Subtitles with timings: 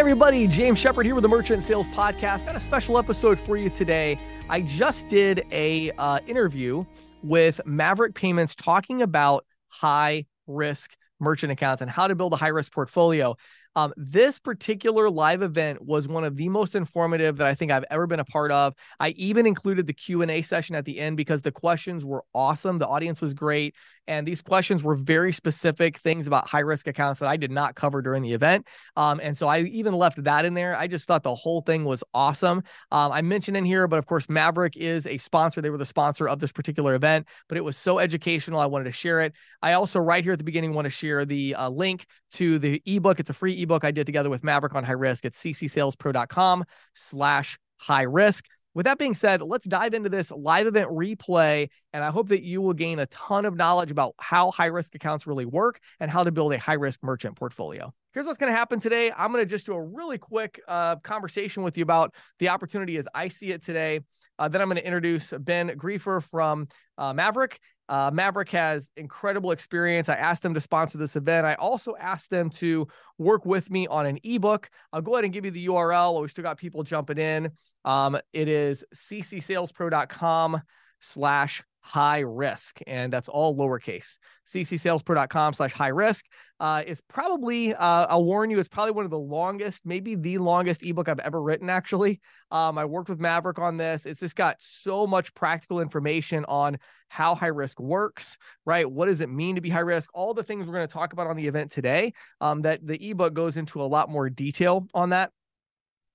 [0.00, 2.46] everybody, James Shepherd here with the Merchant Sales Podcast.
[2.46, 4.18] Got a special episode for you today.
[4.48, 6.86] I just did a uh, interview
[7.22, 12.48] with Maverick Payments talking about high risk merchant accounts and how to build a high
[12.48, 13.36] risk portfolio.
[13.76, 17.84] Um, this particular live event was one of the most informative that I think I've
[17.90, 18.74] ever been a part of.
[18.98, 22.24] I even included the Q and A session at the end because the questions were
[22.34, 22.78] awesome.
[22.78, 23.76] The audience was great,
[24.06, 27.74] and these questions were very specific things about high risk accounts that I did not
[27.74, 28.66] cover during the event.
[28.96, 30.76] Um, and so I even left that in there.
[30.76, 32.62] I just thought the whole thing was awesome.
[32.90, 35.60] Um, I mentioned in here, but of course, Maverick is a sponsor.
[35.60, 38.60] They were the sponsor of this particular event, but it was so educational.
[38.60, 39.32] I wanted to share it.
[39.62, 42.82] I also, right here at the beginning, want to share the uh, link to the
[42.86, 43.20] ebook.
[43.20, 45.24] It's a free ebook I did together with Maverick on high risk.
[45.24, 46.64] It's ccsalespro.com
[46.94, 51.68] slash high risk with that being said, let's dive into this live event replay.
[51.92, 54.94] And I hope that you will gain a ton of knowledge about how high risk
[54.94, 57.92] accounts really work and how to build a high risk merchant portfolio.
[58.12, 59.12] Here's what's going to happen today.
[59.16, 62.96] I'm going to just do a really quick uh, conversation with you about the opportunity
[62.96, 64.00] as I see it today.
[64.36, 66.66] Uh, then I'm going to introduce Ben Griefer from
[66.98, 67.60] uh, Maverick.
[67.88, 70.08] Uh, Maverick has incredible experience.
[70.08, 71.46] I asked them to sponsor this event.
[71.46, 74.68] I also asked them to work with me on an ebook.
[74.92, 77.50] I'll go ahead and give you the URL while we still got people jumping in.
[77.84, 80.62] Um, it is ccsalespro.com
[81.00, 82.80] slash high risk.
[82.86, 84.18] And that's all lowercase.
[84.48, 86.26] ccsalespro.com slash high risk.
[86.58, 90.38] Uh, it's probably, uh, I'll warn you, it's probably one of the longest, maybe the
[90.38, 92.20] longest ebook I've ever written, actually.
[92.50, 94.04] Um, I worked with Maverick on this.
[94.04, 98.36] It's just got so much practical information on how high risk works,
[98.66, 98.88] right?
[98.88, 100.10] What does it mean to be high risk?
[100.12, 103.10] All the things we're going to talk about on the event today, um, that the
[103.10, 105.32] ebook goes into a lot more detail on that.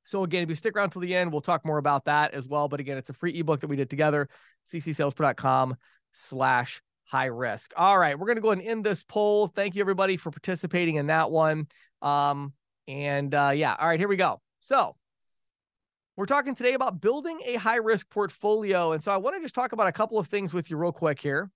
[0.06, 2.48] So again, if you stick around till the end, we'll talk more about that as
[2.48, 2.68] well.
[2.68, 4.30] But again, it's a free ebook that we did together,
[4.72, 5.76] ccsalespro.com
[6.14, 7.74] slash high risk.
[7.76, 9.48] All right, we're going to go and end this poll.
[9.48, 11.68] Thank you everybody for participating in that one.
[12.02, 12.54] Um,
[12.88, 14.42] and uh, yeah, all right, here we go.
[14.62, 14.96] So
[16.16, 18.94] we're talking today about building a high risk portfolio.
[18.94, 20.92] And so I want to just talk about a couple of things with you real
[20.92, 21.50] quick here.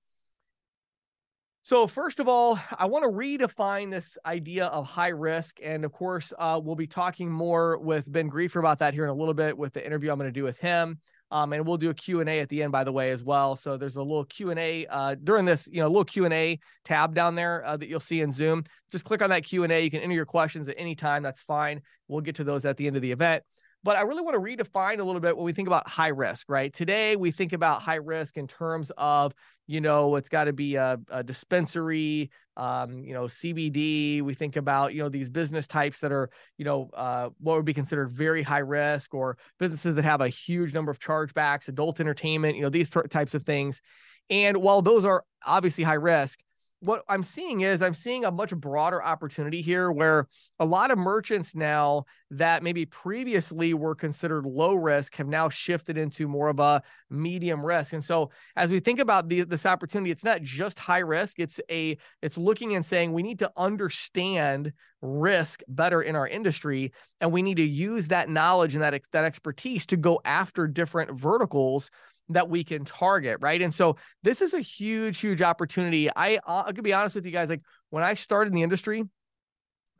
[1.69, 5.59] So, first of all, I want to redefine this idea of high risk.
[5.63, 9.11] And of course, uh, we'll be talking more with Ben Griefer about that here in
[9.11, 10.97] a little bit with the interview I'm going to do with him.
[11.29, 13.55] Um, and we'll do a Q&A at the end, by the way, as well.
[13.55, 17.63] So there's a little Q&A uh, during this, you know, little Q&A tab down there
[17.63, 18.63] uh, that you'll see in Zoom.
[18.91, 19.79] Just click on that Q&A.
[19.79, 21.21] You can enter your questions at any time.
[21.21, 21.83] That's fine.
[22.07, 23.43] We'll get to those at the end of the event.
[23.83, 26.49] But I really want to redefine a little bit when we think about high risk,
[26.49, 26.73] right?
[26.73, 29.33] Today, we think about high risk in terms of,
[29.67, 34.21] you know, it's got to be a, a dispensary, um, you know, CBD.
[34.21, 37.65] We think about, you know, these business types that are, you know, uh, what would
[37.65, 42.01] be considered very high risk or businesses that have a huge number of chargebacks, adult
[42.01, 43.81] entertainment, you know, these t- types of things.
[44.29, 46.39] And while those are obviously high risk,
[46.81, 50.27] what I'm seeing is I'm seeing a much broader opportunity here where
[50.59, 55.97] a lot of merchants now that maybe previously were considered low risk have now shifted
[55.97, 57.91] into more of a medium risk.
[57.91, 61.59] And so as we think about the, this opportunity, it's not just high risk, it's
[61.69, 66.91] a it's looking and saying we need to understand risk better in our industry
[67.21, 71.19] and we need to use that knowledge and that that expertise to go after different
[71.19, 71.89] verticals
[72.29, 73.61] that we can target, right?
[73.61, 76.09] And so this is a huge, huge opportunity.
[76.15, 78.63] I uh, I could be honest with you guys, like when I started in the
[78.63, 79.03] industry,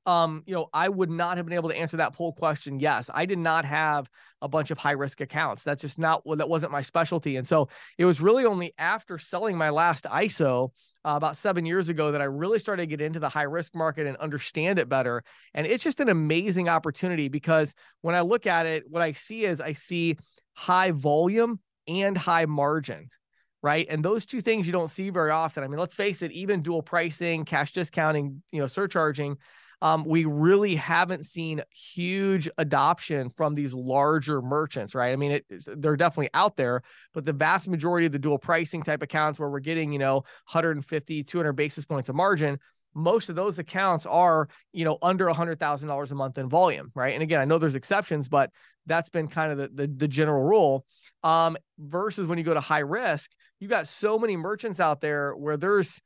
[0.05, 2.79] um, you know, I would not have been able to answer that poll question.
[2.79, 4.09] Yes, I did not have
[4.41, 5.63] a bunch of high risk accounts.
[5.63, 7.35] That's just not what that wasn't my specialty.
[7.35, 10.69] And so it was really only after selling my last ISO
[11.05, 13.75] uh, about seven years ago that I really started to get into the high risk
[13.75, 15.23] market and understand it better.
[15.53, 19.45] And it's just an amazing opportunity because when I look at it, what I see
[19.45, 20.17] is I see
[20.53, 21.59] high volume
[21.89, 23.09] and high margin,
[23.61, 23.87] right?
[23.89, 25.63] And those two things you don't see very often.
[25.63, 29.37] I mean, let's face it, even dual pricing, cash discounting, you know, surcharging,
[29.81, 35.13] um, we really haven't seen huge adoption from these larger merchants, right?
[35.13, 36.81] I mean, it, they're definitely out there,
[37.13, 40.15] but the vast majority of the dual pricing type accounts where we're getting, you know,
[40.15, 42.59] 150, 200 basis points of margin,
[42.93, 46.49] most of those accounts are, you know, under a hundred thousand dollars a month in
[46.49, 47.13] volume, right?
[47.13, 48.51] And again, I know there's exceptions, but
[48.85, 50.85] that's been kind of the, the, the general rule.
[51.23, 55.33] Um, versus when you go to high risk, you got so many merchants out there
[55.33, 56.01] where there's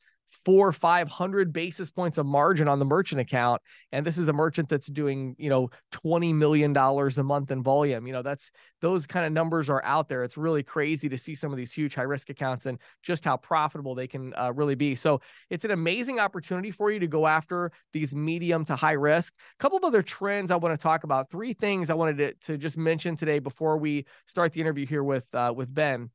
[0.45, 3.61] four five hundred basis points of margin on the merchant account.
[3.91, 7.63] And this is a merchant that's doing you know 20 million dollars a month in
[7.63, 8.07] volume.
[8.07, 10.23] You know that's those kind of numbers are out there.
[10.23, 13.37] It's really crazy to see some of these huge high risk accounts and just how
[13.37, 14.95] profitable they can uh, really be.
[14.95, 19.33] So it's an amazing opportunity for you to go after these medium to high risk.
[19.59, 21.29] A couple of other trends i want to talk about.
[21.29, 25.03] Three things i wanted to, to just mention today before we start the interview here
[25.03, 26.09] with uh, with ben.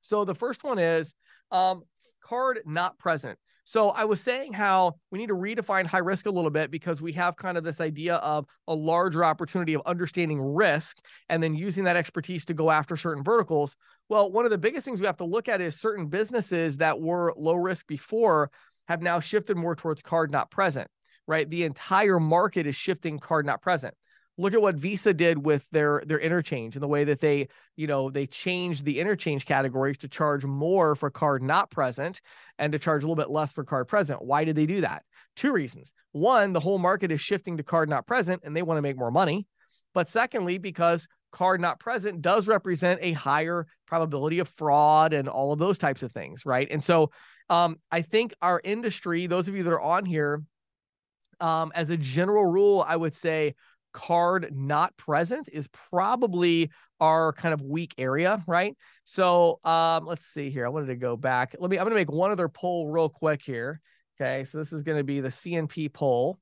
[0.00, 1.14] So the first one is
[1.50, 1.82] um,
[2.20, 3.38] card not present.
[3.64, 7.02] So I was saying how we need to redefine high risk a little bit because
[7.02, 10.96] we have kind of this idea of a larger opportunity of understanding risk
[11.28, 13.76] and then using that expertise to go after certain verticals.
[14.08, 16.98] Well, one of the biggest things we have to look at is certain businesses that
[16.98, 18.50] were low risk before
[18.88, 20.88] have now shifted more towards card not present,
[21.26, 21.48] right?
[21.48, 23.92] The entire market is shifting card not present
[24.38, 27.86] look at what Visa did with their their interchange and the way that they, you
[27.86, 32.20] know, they changed the interchange categories to charge more for card not present
[32.58, 34.24] and to charge a little bit less for card present.
[34.24, 35.02] Why did they do that?
[35.36, 35.92] Two reasons.
[36.12, 38.96] One, the whole market is shifting to card not present and they want to make
[38.96, 39.46] more money.
[39.92, 45.52] But secondly, because card not present does represent a higher probability of fraud and all
[45.52, 46.68] of those types of things, right?
[46.70, 47.10] And so
[47.50, 50.42] um, I think our industry, those of you that are on here,
[51.40, 53.54] um, as a general rule, I would say
[53.98, 58.76] card not present is probably our kind of weak area, right?
[59.04, 60.64] So um, let's see here.
[60.64, 61.56] I wanted to go back.
[61.58, 63.80] Let me, I'm going to make one other poll real quick here.
[64.20, 64.44] Okay.
[64.44, 66.38] So this is going to be the CNP poll.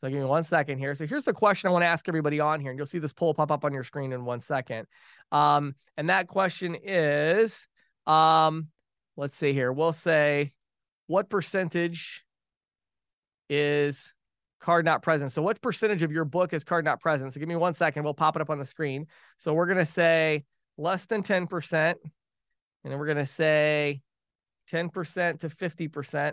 [0.00, 0.94] So give me one second here.
[0.94, 3.12] So here's the question I want to ask everybody on here, and you'll see this
[3.12, 4.86] poll pop up on your screen in one second.
[5.32, 7.66] Um, and that question is,
[8.06, 8.68] um,
[9.16, 9.72] let's see here.
[9.72, 10.52] We'll say,
[11.08, 12.24] what percentage
[13.48, 14.14] is
[14.60, 15.32] card not present.
[15.32, 17.32] So what percentage of your book is card not present?
[17.32, 18.04] So give me one second.
[18.04, 19.06] We'll pop it up on the screen.
[19.38, 20.44] So we're going to say
[20.76, 21.94] less than 10%.
[22.82, 24.00] And then we're going to say
[24.70, 26.32] 10% to 50%.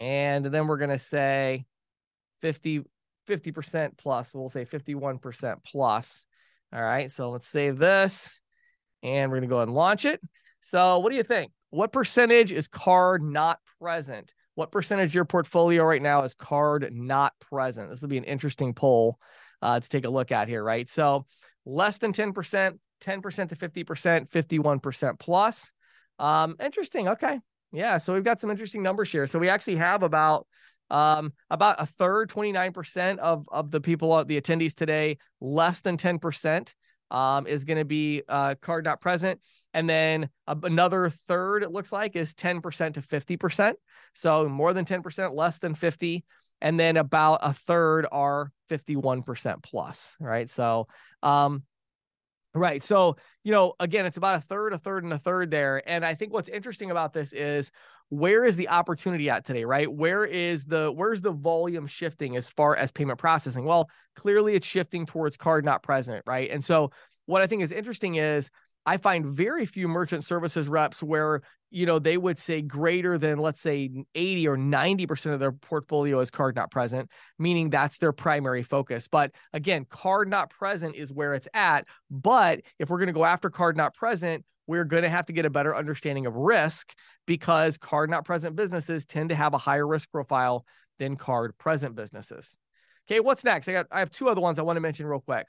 [0.00, 1.64] And then we're going to say
[2.40, 2.82] 50,
[3.28, 4.34] 50% plus.
[4.34, 6.26] We'll say 51% plus.
[6.72, 7.10] All right.
[7.10, 8.40] So let's save this
[9.02, 10.20] and we're going to go ahead and launch it.
[10.62, 11.52] So what do you think?
[11.70, 14.32] What percentage is card not present?
[14.54, 17.90] What percentage of your portfolio right now is card not present?
[17.90, 19.18] This will be an interesting poll
[19.62, 20.88] uh, to take a look at here, right?
[20.88, 21.24] So
[21.64, 25.72] less than 10%, 10% to 50%, 51% plus.
[26.18, 27.08] Um, interesting.
[27.08, 27.40] Okay.
[27.72, 27.98] Yeah.
[27.98, 29.26] So we've got some interesting numbers here.
[29.26, 30.46] So we actually have about
[30.90, 36.74] um, about a third, 29% of, of the people, the attendees today, less than 10%
[37.12, 39.40] um, is going to be uh, card not present.
[39.74, 43.74] And then another third, it looks like, is 10% to 50%.
[44.14, 46.24] So more than 10%, less than 50.
[46.60, 50.16] And then about a third are 51% plus.
[50.18, 50.48] Right.
[50.50, 50.88] So,
[51.22, 51.62] um,
[52.54, 52.82] Right.
[52.82, 55.82] So, you know, again, it's about a third, a third, and a third there.
[55.88, 57.72] And I think what's interesting about this is
[58.10, 59.90] where is the opportunity at today, right?
[59.90, 63.64] Where is the where's the volume shifting as far as payment processing?
[63.64, 66.50] Well, clearly it's shifting towards card not present, right?
[66.50, 66.90] And so
[67.24, 68.50] what I think is interesting is
[68.84, 73.38] I find very few merchant services reps where, you know, they would say greater than,
[73.38, 77.08] let's say, 80 or 90% of their portfolio is card not present,
[77.38, 79.06] meaning that's their primary focus.
[79.08, 81.86] But again, card not present is where it's at.
[82.10, 85.32] But if we're going to go after card not present, we're going to have to
[85.32, 86.94] get a better understanding of risk
[87.26, 90.64] because card not present businesses tend to have a higher risk profile
[90.98, 92.56] than card present businesses.
[93.08, 93.68] Okay, what's next?
[93.68, 95.46] I got I have two other ones I want to mention real quick.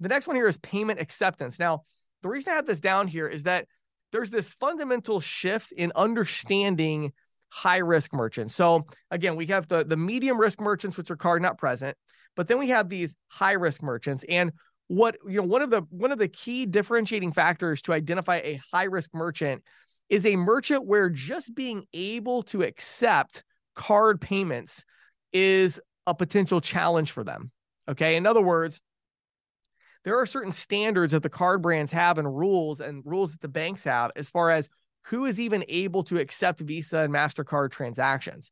[0.00, 1.58] The next one here is payment acceptance.
[1.58, 1.82] Now,
[2.24, 3.66] the reason I have this down here is that
[4.10, 7.12] there's this fundamental shift in understanding
[7.50, 8.54] high risk merchants.
[8.54, 11.98] So again, we have the the medium risk merchants which are card not present,
[12.34, 14.52] but then we have these high risk merchants and
[14.86, 18.58] what you know one of the one of the key differentiating factors to identify a
[18.72, 19.62] high risk merchant
[20.08, 23.44] is a merchant where just being able to accept
[23.74, 24.82] card payments
[25.34, 27.50] is a potential challenge for them.
[27.86, 28.16] Okay?
[28.16, 28.80] In other words,
[30.04, 33.48] there are certain standards that the card brands have and rules and rules that the
[33.48, 34.68] banks have as far as
[35.04, 38.50] who is even able to accept Visa and MasterCard transactions.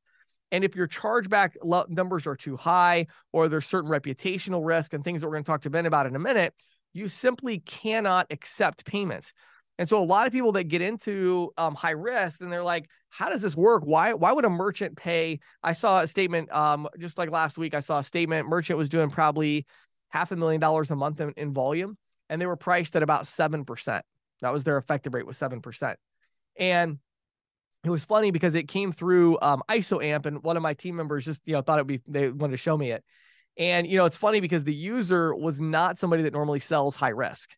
[0.51, 1.53] And if your chargeback
[1.89, 5.51] numbers are too high or there's certain reputational risk and things that we're going to
[5.51, 6.53] talk to Ben about in a minute,
[6.93, 9.33] you simply cannot accept payments.
[9.79, 12.89] And so a lot of people that get into um, high risk and they're like,
[13.09, 13.83] how does this work?
[13.85, 15.41] Why why would a merchant pay?
[15.63, 17.75] I saw a statement um, just like last week.
[17.75, 19.67] I saw a statement merchant was doing probably
[20.13, 21.97] half a million dollars a month in, in volume,
[22.29, 24.01] and they were priced at about 7%.
[24.41, 25.95] That was their effective rate was 7%.
[26.59, 26.99] And
[27.85, 31.25] it was funny because it came through um, ISOAMP, and one of my team members
[31.25, 33.03] just you know thought it'd be they wanted to show me it.
[33.57, 37.11] And you know, it's funny because the user was not somebody that normally sells high
[37.11, 37.51] risk.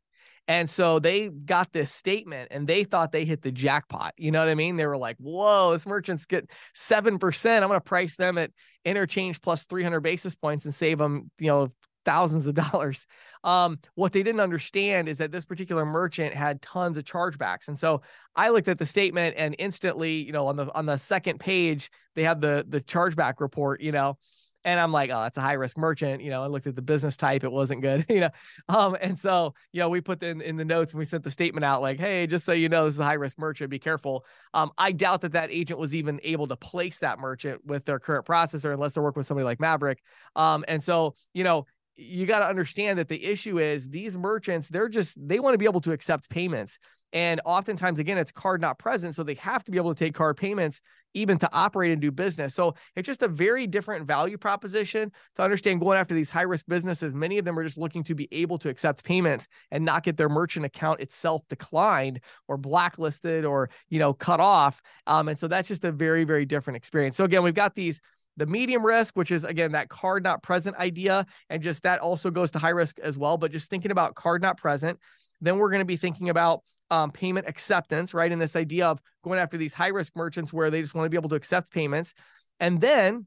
[0.47, 4.13] And so they got this statement and they thought they hit the jackpot.
[4.19, 4.77] You know what I mean?
[4.77, 7.51] They were like, whoa, this merchant's get 7%.
[7.51, 8.51] I'm going to price them at
[8.85, 11.73] interchange plus 300 basis points and save them, you know,
[12.05, 13.07] thousands of dollars.
[13.43, 17.69] Um, what they didn't understand is that this particular merchant had tons of chargebacks.
[17.69, 18.03] And so
[18.35, 21.91] I looked at the statement and instantly, you know, on the on the second page,
[22.15, 24.19] they have the the chargeback report, you know.
[24.67, 26.23] And I'm like, oh, that's a high risk merchant.
[26.23, 28.31] You know, I looked at the business type, it wasn't good, you know.
[28.69, 31.31] Um, and so, you know, we put in, in the notes and we sent the
[31.31, 33.79] statement out like, hey, just so you know, this is a high risk merchant, be
[33.79, 34.25] careful.
[34.55, 37.99] Um, I doubt that that agent was even able to place that merchant with their
[37.99, 40.03] current processor unless they're working with somebody like Maverick.
[40.35, 44.69] Um, and so, you know, you got to understand that the issue is these merchants,
[44.69, 46.79] they're just, they want to be able to accept payments.
[47.13, 49.15] And oftentimes, again, it's card not present.
[49.15, 50.81] So they have to be able to take card payments
[51.17, 52.57] even to operate and do business.
[52.57, 56.67] So it's just a very different value proposition to understand going after these high risk
[56.67, 57.15] businesses.
[57.15, 60.17] Many of them are just looking to be able to accept payments and not get
[60.17, 64.83] their merchant account itself declined or blacklisted or, you know, cut off.
[65.07, 67.17] Um, and so that's just a very, very different experience.
[67.17, 68.01] So again, we've got these
[68.37, 72.31] the medium risk, which is again that card not present idea, and just that also
[72.31, 73.37] goes to high risk as well.
[73.37, 74.99] But just thinking about card not present,
[75.41, 78.31] then we're going to be thinking about um, payment acceptance, right?
[78.31, 81.11] And this idea of going after these high risk merchants where they just want to
[81.11, 82.15] be able to accept payments.
[82.61, 83.27] And then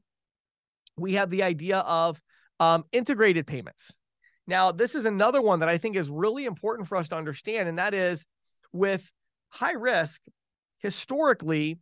[0.96, 2.20] we have the idea of
[2.60, 3.96] um, integrated payments.
[4.46, 7.68] Now, this is another one that I think is really important for us to understand,
[7.68, 8.24] and that is
[8.72, 9.08] with
[9.50, 10.22] high risk,
[10.78, 11.78] historically,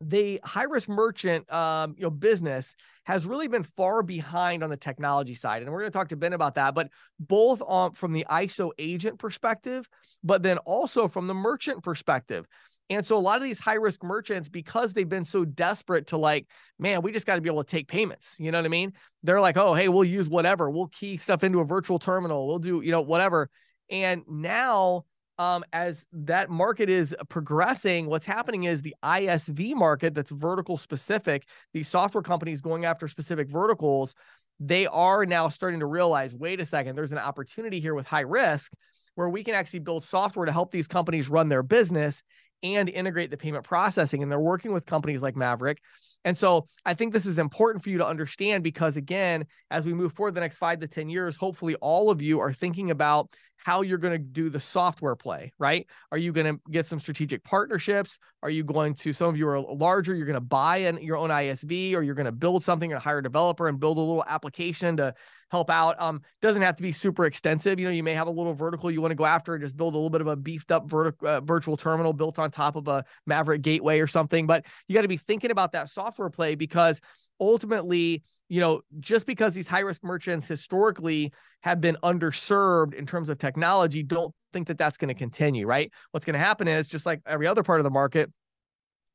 [0.00, 4.76] the high risk merchant um, you know business has really been far behind on the
[4.76, 6.88] technology side and we're going to talk to ben about that but
[7.18, 9.86] both on from the iso agent perspective
[10.22, 12.46] but then also from the merchant perspective.
[12.88, 16.16] And so a lot of these high risk merchants because they've been so desperate to
[16.16, 16.46] like
[16.78, 18.92] man we just got to be able to take payments you know what i mean?
[19.22, 20.70] They're like oh hey we'll use whatever.
[20.70, 22.48] We'll key stuff into a virtual terminal.
[22.48, 23.50] We'll do you know whatever.
[23.90, 25.04] And now
[25.40, 31.46] um, as that market is progressing, what's happening is the ISV market that's vertical specific,
[31.72, 34.14] these software companies going after specific verticals,
[34.60, 38.20] they are now starting to realize wait a second, there's an opportunity here with high
[38.20, 38.70] risk
[39.14, 42.22] where we can actually build software to help these companies run their business
[42.62, 44.22] and integrate the payment processing.
[44.22, 45.78] And they're working with companies like Maverick.
[46.24, 49.94] And so I think this is important for you to understand because, again, as we
[49.94, 53.30] move forward the next five to 10 years, hopefully all of you are thinking about
[53.64, 55.86] how you're going to do the software play, right?
[56.10, 58.18] Are you going to get some strategic partnerships?
[58.42, 61.16] Are you going to, some of you are larger, you're going to buy an, your
[61.16, 64.00] own ISV or you're going to build something or hire a developer and build a
[64.00, 65.14] little application to
[65.50, 66.00] help out.
[66.00, 67.78] Um, doesn't have to be super extensive.
[67.78, 69.76] You know, you may have a little vertical you want to go after and just
[69.76, 72.88] build a little bit of a beefed up uh, virtual terminal built on top of
[72.88, 74.46] a Maverick gateway or something.
[74.46, 77.00] But you got to be thinking about that software play because
[77.40, 81.32] ultimately, you know, just because these high risk merchants historically
[81.62, 85.90] have been underserved in terms of technology, don't think that that's going to continue, right?
[86.10, 88.30] What's going to happen is just like every other part of the market,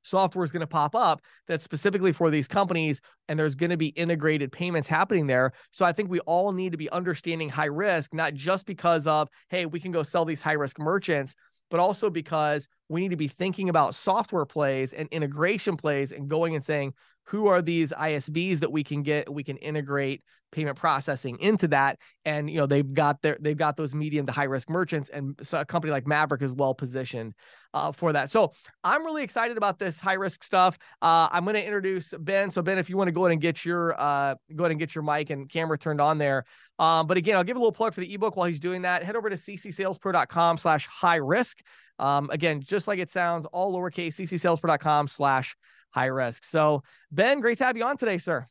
[0.06, 3.78] software is going to pop up that's specifically for these companies and there's going to
[3.78, 7.66] be integrated payments happening there so i think we all need to be understanding high
[7.66, 11.34] risk not just because of hey we can go sell these high risk merchants
[11.72, 16.30] but also because we need to be thinking about software plays and integration plays and
[16.30, 16.94] going and saying
[17.26, 22.00] who are these ISVs that we can get we can integrate payment processing into that?
[22.24, 25.36] And you know they've got their they've got those medium to high risk merchants and
[25.42, 27.34] so a company like Maverick is well positioned
[27.74, 28.30] uh, for that.
[28.30, 28.52] So
[28.84, 30.78] I'm really excited about this high risk stuff.
[31.02, 32.52] Uh, I'm going to introduce Ben.
[32.52, 34.80] So Ben if you want to go ahead and get your uh, go ahead and
[34.80, 36.46] get your mic and camera turned on there.
[36.78, 39.04] Um, but again I'll give a little plug for the ebook while he's doing that.
[39.04, 41.62] Head over to ccsalespro.com slash high risk.
[41.98, 45.56] Um, again just like it sounds all lowercase ccsalespro.com slash
[45.96, 46.44] high risk.
[46.44, 48.46] So, Ben, great to have you on today, sir.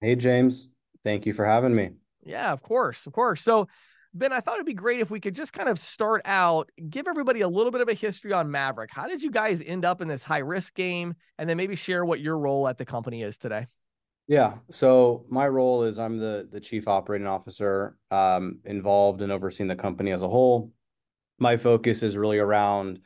[0.00, 0.70] Hey, James.
[1.04, 1.90] Thank you for having me.
[2.24, 3.06] Yeah, of course.
[3.06, 3.42] Of course.
[3.42, 3.68] So,
[4.12, 7.06] Ben, I thought it'd be great if we could just kind of start out, give
[7.06, 8.90] everybody a little bit of a history on Maverick.
[8.92, 11.14] How did you guys end up in this high risk game?
[11.38, 13.68] And then maybe share what your role at the company is today.
[14.26, 14.54] Yeah.
[14.72, 19.76] So my role is I'm the the chief operating officer, um, involved in overseeing the
[19.76, 20.72] company as a whole.
[21.38, 22.98] My focus is really around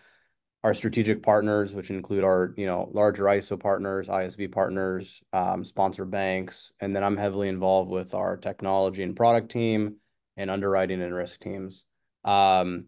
[0.64, 6.06] our strategic partners, which include our, you know, larger ISO partners, ISV partners, um, sponsor
[6.06, 9.97] banks, and then I'm heavily involved with our technology and product team
[10.38, 11.85] and underwriting and risk teams.
[12.25, 12.87] Um,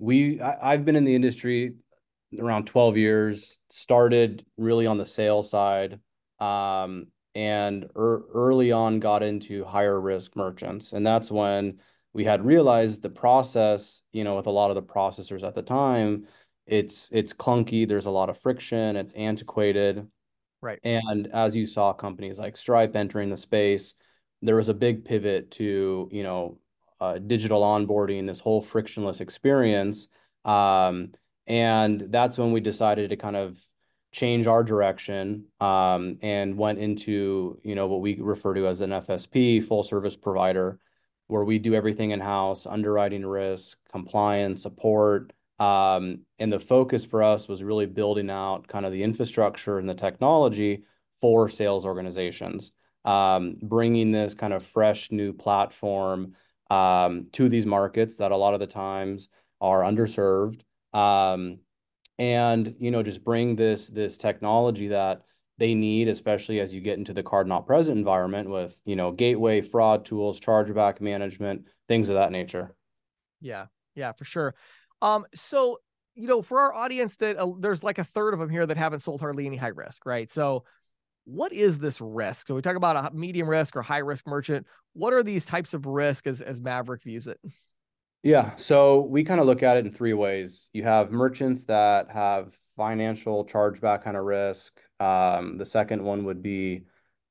[0.00, 1.74] I've been in the industry
[2.40, 6.00] around 12 years, started really on the sales side,
[6.40, 10.94] um, and er, early on got into higher risk merchants.
[10.94, 11.78] And that's when
[12.14, 15.62] we had realized the process, you know, with a lot of the processors at the
[15.62, 16.26] time,
[16.72, 20.08] it's it's clunky there's a lot of friction it's antiquated.
[20.62, 20.78] Right.
[20.84, 23.94] And as you saw companies like stripe entering the space
[24.40, 26.58] there was a big pivot to you know
[27.00, 30.06] uh, digital onboarding this whole frictionless experience.
[30.44, 31.12] Um,
[31.48, 33.58] and that's when we decided to kind of
[34.12, 38.90] change our direction um, and went into you know what we refer to as an
[38.90, 40.78] fsp full service provider
[41.28, 47.22] where we do everything in house underwriting risk compliance support um, and the focus for
[47.22, 50.84] us was really building out kind of the infrastructure and the technology
[51.20, 52.72] for sales organizations.
[53.04, 56.34] um, bringing this kind of fresh new platform
[56.70, 59.28] um, to these markets that a lot of the times
[59.60, 60.60] are underserved.
[62.18, 65.22] And you know, just bring this this technology that
[65.58, 69.12] they need, especially as you get into the card not present environment with you know
[69.12, 72.74] gateway fraud tools, chargeback management, things of that nature.
[73.40, 74.54] Yeah, yeah, for sure.
[75.02, 75.80] Um, so
[76.14, 78.76] you know, for our audience, that uh, there's like a third of them here that
[78.76, 80.30] haven't sold hardly any high risk, right?
[80.30, 80.64] So
[81.24, 82.48] what is this risk?
[82.48, 84.66] So we talk about a medium risk or high risk merchant.
[84.92, 87.40] What are these types of risk as, as Maverick views it?
[88.22, 90.68] Yeah, so we kind of look at it in three ways.
[90.72, 94.78] You have merchants that have financial chargeback kind of risk.
[95.00, 96.84] Um, the second one would be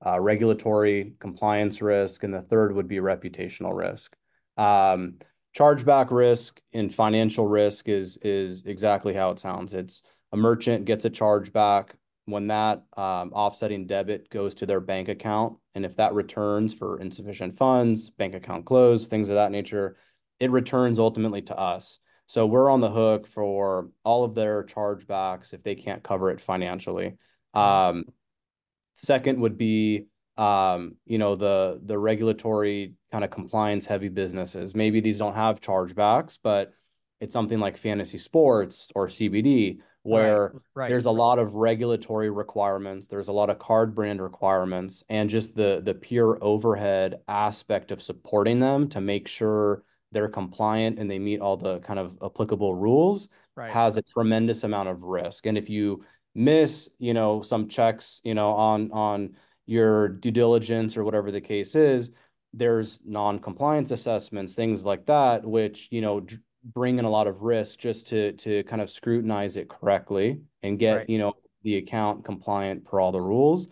[0.05, 4.15] uh, regulatory compliance risk, and the third would be reputational risk.
[4.57, 5.19] Um,
[5.57, 9.73] chargeback risk and financial risk is is exactly how it sounds.
[9.73, 11.89] It's a merchant gets a chargeback
[12.25, 16.99] when that um, offsetting debit goes to their bank account, and if that returns for
[16.99, 19.97] insufficient funds, bank account closed, things of that nature,
[20.39, 21.99] it returns ultimately to us.
[22.27, 26.39] So we're on the hook for all of their chargebacks if they can't cover it
[26.39, 27.17] financially.
[27.53, 28.05] Um,
[28.95, 30.05] second would be
[30.41, 34.73] um, you know, the the regulatory kind of compliance heavy businesses.
[34.73, 36.73] Maybe these don't have chargebacks, but
[37.19, 40.89] it's something like fantasy sports or CBD where right, right.
[40.89, 45.55] there's a lot of regulatory requirements, there's a lot of card brand requirements, and just
[45.55, 51.19] the the pure overhead aspect of supporting them to make sure they're compliant and they
[51.19, 53.71] meet all the kind of applicable rules right.
[53.71, 55.45] has a tremendous amount of risk.
[55.45, 60.97] And if you miss, you know, some checks, you know, on on your due diligence
[60.97, 62.11] or whatever the case is,
[62.53, 66.25] there's non-compliance assessments, things like that, which, you know,
[66.63, 70.77] bring in a lot of risk just to to kind of scrutinize it correctly and
[70.77, 71.09] get right.
[71.09, 73.69] you know the account compliant per all the rules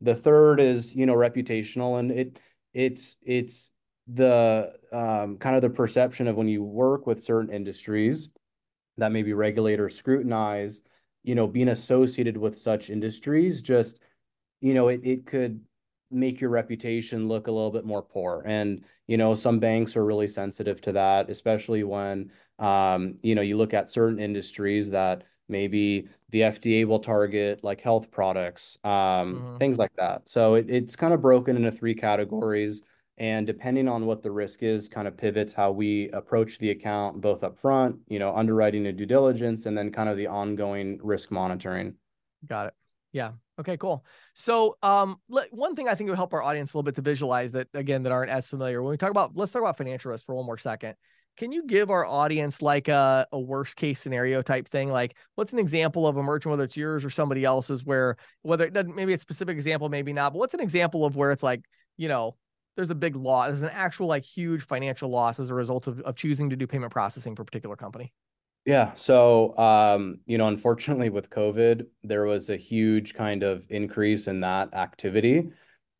[0.00, 2.38] the third is you know reputational and it
[2.74, 3.70] it's it's
[4.12, 8.28] the um, kind of the perception of when you work with certain industries
[8.98, 10.82] that maybe regulators scrutinize
[11.22, 14.00] you know being associated with such industries just
[14.62, 15.60] you know it, it could
[16.12, 18.42] make your reputation look a little bit more poor.
[18.46, 23.42] And, you know, some banks are really sensitive to that, especially when, um, you know,
[23.42, 28.90] you look at certain industries that maybe the FDA will target, like health products, um,
[28.90, 29.56] mm-hmm.
[29.56, 30.28] things like that.
[30.28, 32.82] So it, it's kind of broken into three categories.
[33.18, 37.20] And depending on what the risk is, kind of pivots how we approach the account,
[37.20, 40.98] both up front, you know, underwriting and due diligence, and then kind of the ongoing
[41.02, 41.94] risk monitoring.
[42.46, 42.74] Got it.
[43.12, 43.32] Yeah.
[43.62, 44.04] Okay, cool.
[44.34, 45.20] So, um,
[45.52, 48.02] one thing I think would help our audience a little bit to visualize that again
[48.02, 50.44] that aren't as familiar when we talk about let's talk about financial risk for one
[50.44, 50.96] more second.
[51.36, 54.90] Can you give our audience like a, a worst case scenario type thing?
[54.90, 58.64] Like, what's an example of a merchant, whether it's yours or somebody else's, where whether
[58.64, 61.42] it doesn't maybe a specific example, maybe not, but what's an example of where it's
[61.42, 61.62] like,
[61.96, 62.36] you know,
[62.74, 66.00] there's a big loss, there's an actual like huge financial loss as a result of,
[66.00, 68.12] of choosing to do payment processing for a particular company?
[68.64, 68.94] Yeah.
[68.94, 74.40] So, um, you know, unfortunately with COVID, there was a huge kind of increase in
[74.40, 75.50] that activity.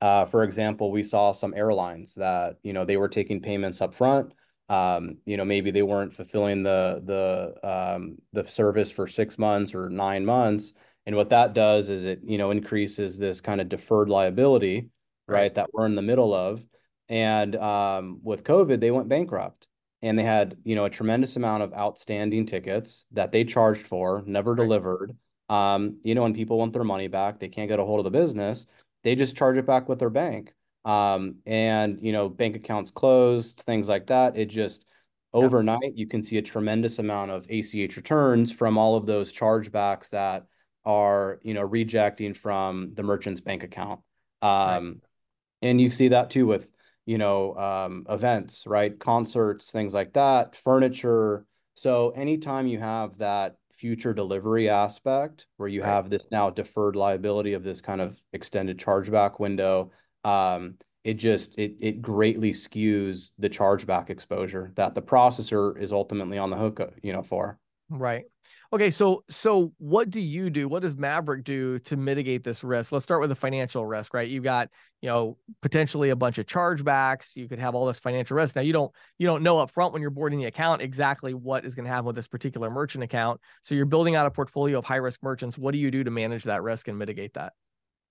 [0.00, 3.94] Uh, for example, we saw some airlines that, you know, they were taking payments up
[3.94, 4.32] front.
[4.68, 9.74] Um, you know, maybe they weren't fulfilling the the um, the service for six months
[9.74, 10.72] or nine months.
[11.04, 14.88] And what that does is it, you know, increases this kind of deferred liability,
[15.26, 16.64] right, right that we're in the middle of.
[17.08, 19.66] And um, with COVID, they went bankrupt
[20.02, 24.22] and they had you know a tremendous amount of outstanding tickets that they charged for
[24.26, 24.62] never right.
[24.62, 25.16] delivered
[25.48, 28.04] um, you know when people want their money back they can't get a hold of
[28.04, 28.66] the business
[29.04, 30.52] they just charge it back with their bank
[30.84, 34.84] um, and you know bank accounts closed things like that it just
[35.32, 35.90] overnight yeah.
[35.94, 40.46] you can see a tremendous amount of ach returns from all of those chargebacks that
[40.84, 44.00] are you know rejecting from the merchant's bank account
[44.42, 44.94] um, right.
[45.62, 46.68] and you see that too with
[47.06, 48.98] you know, um, events, right?
[48.98, 51.46] Concerts, things like that, furniture.
[51.74, 55.88] So anytime you have that future delivery aspect where you right.
[55.88, 59.90] have this now deferred liability of this kind of extended chargeback window,
[60.24, 66.38] um, it just it it greatly skews the chargeback exposure that the processor is ultimately
[66.38, 67.58] on the hook, uh, you know, for.
[67.98, 68.24] Right.
[68.72, 70.66] Okay, so so what do you do?
[70.66, 72.90] What does Maverick do to mitigate this risk?
[72.90, 74.28] Let's start with the financial risk, right?
[74.28, 74.70] You've got,
[75.02, 77.36] you know, potentially a bunch of chargebacks.
[77.36, 78.56] You could have all this financial risk.
[78.56, 81.66] Now you don't you don't know up front when you're boarding the account exactly what
[81.66, 83.40] is going to happen with this particular merchant account.
[83.62, 85.58] So you're building out a portfolio of high risk merchants.
[85.58, 87.52] What do you do to manage that risk and mitigate that?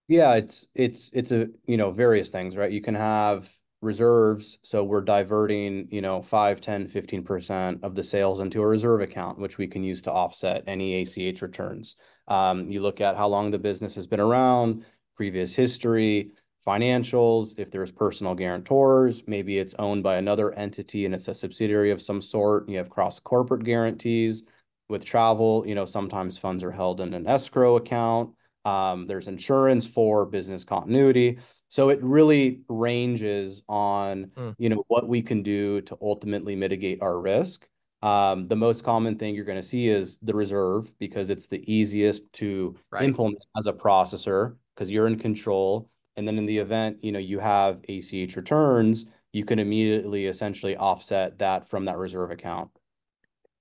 [0.07, 2.71] Yeah, it's it's it's a you know various things, right?
[2.71, 3.49] You can have
[3.81, 4.59] reserves.
[4.61, 9.39] So we're diverting, you know, 5, 10, 15% of the sales into a reserve account,
[9.39, 11.95] which we can use to offset any ACH returns.
[12.27, 16.31] Um, you look at how long the business has been around, previous history,
[16.65, 21.91] financials, if there's personal guarantors, maybe it's owned by another entity and it's a subsidiary
[21.91, 22.69] of some sort.
[22.69, 24.43] You have cross corporate guarantees
[24.89, 25.63] with travel.
[25.65, 28.31] You know, sometimes funds are held in an escrow account.
[28.63, 31.39] Um, there's insurance for business continuity.
[31.71, 34.53] So it really ranges on, mm.
[34.57, 37.65] you know, what we can do to ultimately mitigate our risk.
[38.03, 41.63] Um, the most common thing you're going to see is the reserve because it's the
[41.71, 43.03] easiest to right.
[43.03, 45.89] implement as a processor because you're in control.
[46.17, 50.75] And then in the event, you know, you have ACH returns, you can immediately essentially
[50.75, 52.69] offset that from that reserve account.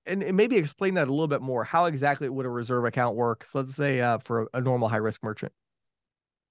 [0.05, 1.63] And, and maybe explain that a little bit more.
[1.63, 3.47] How exactly would a reserve account work?
[3.49, 5.53] So let's say uh, for a normal high risk merchant.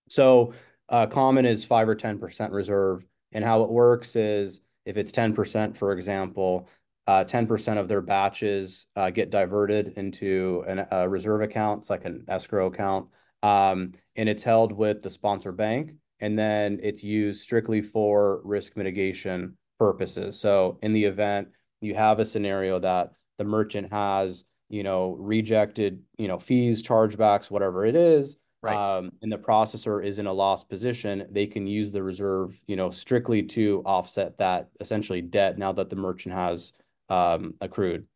[0.09, 0.55] So
[0.91, 3.05] uh, common is five or 10% reserve.
[3.33, 6.69] And how it works is if it's 10%, for example,
[7.07, 11.81] uh, 10% of their batches uh, get diverted into an, a reserve account.
[11.81, 13.09] It's like an escrow account.
[13.43, 15.93] Um, and it's held with the sponsor bank.
[16.19, 20.39] And then it's used strictly for risk mitigation purposes.
[20.39, 21.49] So in the event
[21.81, 27.51] you have a scenario that the merchant has, you know, rejected, you know, fees, chargebacks,
[27.51, 28.99] whatever it is, right.
[28.99, 32.77] um, and the processor is in a loss position, they can use the reserve, you
[32.77, 36.73] know, strictly to offset that essentially debt now that the merchant has
[37.09, 38.07] um, accrued.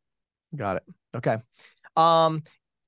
[0.56, 0.82] Got it.
[1.16, 1.38] Okay.
[1.96, 2.42] Um,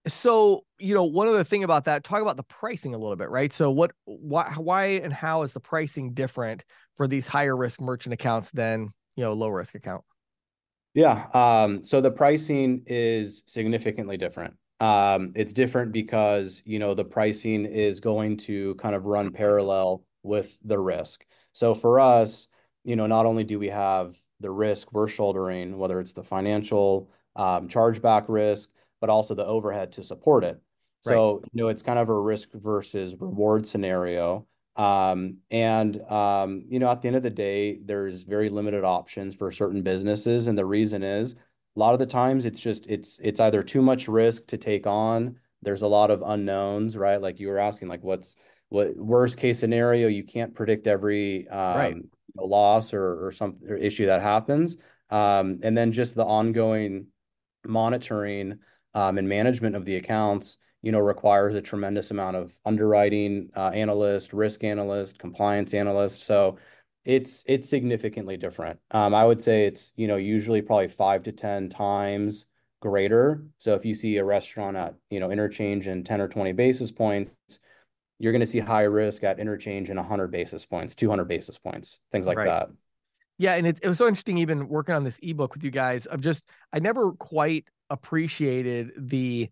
[0.07, 3.29] so you know one other thing about that talk about the pricing a little bit
[3.29, 6.65] right so what why why and how is the pricing different
[6.97, 10.05] for these higher risk merchant accounts than you know low risk account
[10.95, 17.05] yeah um so the pricing is significantly different um it's different because you know the
[17.05, 22.49] pricing is going to kind of run parallel with the risk so for us
[22.85, 27.11] you know not only do we have the risk we're shouldering whether it's the financial
[27.37, 28.69] um, chargeback risk
[29.01, 30.61] but also the overhead to support it.
[31.01, 34.47] So, you know, it's kind of a risk versus reward scenario.
[34.75, 39.35] Um, and, um, you know, at the end of the day, there's very limited options
[39.35, 40.49] for certain businesses.
[40.49, 41.37] And the reason is
[41.77, 44.87] a lot of the times it's just, it's, it's either too much risk to take
[44.87, 45.37] on.
[45.63, 47.21] There's a lot of unknowns, right?
[47.21, 48.37] Like you were asking, like what's,
[48.71, 51.97] what worst case scenario, you can't predict every, um, right.
[52.37, 54.77] loss or, or some or issue that happens.
[55.11, 57.07] Um, and then just the ongoing
[57.67, 58.59] monitoring,
[58.95, 63.69] um, and management of the accounts, you know, requires a tremendous amount of underwriting uh,
[63.69, 66.25] analyst, risk analyst, compliance analyst.
[66.25, 66.59] So
[67.07, 68.79] it's it's significantly different.
[68.91, 72.47] Um, I would say it's you know usually probably five to ten times
[72.83, 73.45] greater.
[73.59, 76.91] So if you see a restaurant at you know interchange in ten or twenty basis
[76.91, 77.35] points,
[78.19, 82.01] you're going to see high risk at interchange in 100 basis points, 200 basis points,
[82.13, 82.47] things like right.
[82.47, 82.69] that.
[83.39, 86.07] Yeah, and it, it was so interesting even working on this ebook with you guys
[86.07, 89.49] of just I never quite appreciated the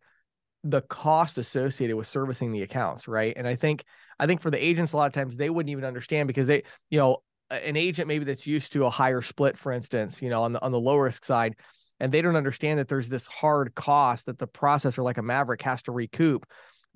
[0.64, 3.34] the cost associated with servicing the accounts, right?
[3.36, 3.84] And I think
[4.18, 6.62] I think for the agents a lot of times they wouldn't even understand because they,
[6.90, 7.18] you know,
[7.50, 10.62] an agent maybe that's used to a higher split, for instance, you know, on the
[10.62, 11.56] on the low risk side,
[12.00, 15.62] and they don't understand that there's this hard cost that the processor like a Maverick
[15.62, 16.46] has to recoup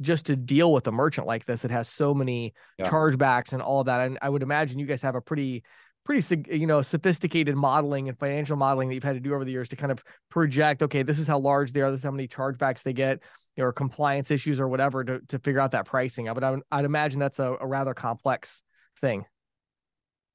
[0.00, 2.88] just to deal with a merchant like this that has so many yeah.
[2.88, 4.00] chargebacks and all that.
[4.06, 5.64] And I would imagine you guys have a pretty
[6.04, 9.50] pretty you know sophisticated modeling and financial modeling that you've had to do over the
[9.50, 12.11] years to kind of project okay this is how large they are this is how
[12.11, 13.20] many chargebacks they get
[13.56, 16.52] you know, or compliance issues or whatever to, to figure out that pricing but I
[16.52, 18.62] would, I'd imagine that's a, a rather complex
[19.02, 19.26] thing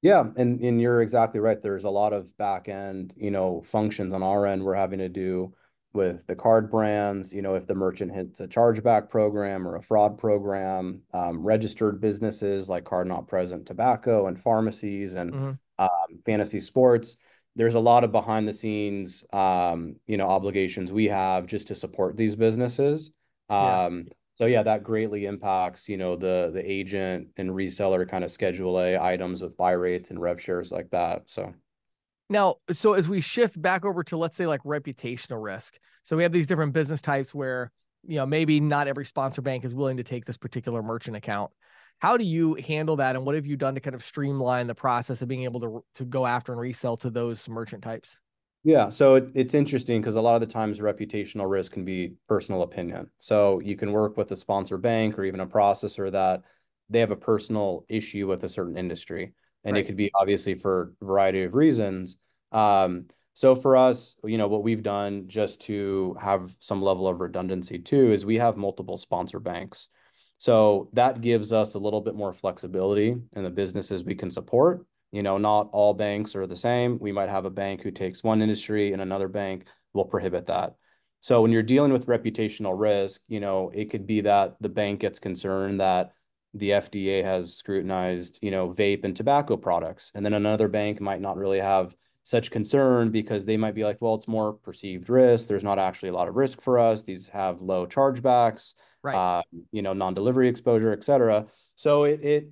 [0.04, 4.14] yeah and and you're exactly right there's a lot of back end you know functions
[4.14, 5.52] on our end we're having to do
[5.94, 9.82] with the card brands, you know, if the merchant hits a chargeback program or a
[9.82, 15.52] fraud program, um, registered businesses like card not present tobacco and pharmacies and mm-hmm.
[15.78, 17.16] um, fantasy sports.
[17.56, 21.76] There's a lot of behind the scenes, um, you know, obligations we have just to
[21.76, 23.12] support these businesses.
[23.48, 23.86] Yeah.
[24.36, 28.80] So yeah, that greatly impacts, you know, the the agent and reseller kind of Schedule
[28.80, 31.22] A items with buy rates and rev shares like that.
[31.26, 31.54] So
[32.30, 35.78] now, so as we shift back over to let's say like reputational risk.
[36.04, 37.70] So we have these different business types where,
[38.06, 41.52] you know, maybe not every sponsor bank is willing to take this particular merchant account.
[41.98, 44.74] How do you handle that and what have you done to kind of streamline the
[44.74, 48.16] process of being able to to go after and resell to those merchant types?
[48.64, 52.14] Yeah, so it, it's interesting because a lot of the times reputational risk can be
[52.26, 53.10] personal opinion.
[53.20, 56.42] So you can work with a sponsor bank or even a processor that
[56.88, 59.84] they have a personal issue with a certain industry and right.
[59.84, 62.16] it could be obviously for a variety of reasons.
[62.52, 67.20] Um, so for us, you know, what we've done just to have some level of
[67.20, 69.88] redundancy too is we have multiple sponsor banks.
[70.38, 74.86] So that gives us a little bit more flexibility in the businesses we can support.
[75.14, 76.98] You know, not all banks are the same.
[76.98, 80.74] We might have a bank who takes one industry and another bank will prohibit that.
[81.20, 84.98] So when you're dealing with reputational risk, you know, it could be that the bank
[84.98, 86.10] gets concerned that
[86.52, 90.10] the FDA has scrutinized, you know, vape and tobacco products.
[90.16, 93.98] And then another bank might not really have such concern because they might be like,
[94.00, 95.48] well, it's more perceived risk.
[95.48, 97.04] There's not actually a lot of risk for us.
[97.04, 99.14] These have low chargebacks, Right.
[99.14, 101.46] uh, you know, non-delivery exposure, et cetera.
[101.76, 102.48] So it it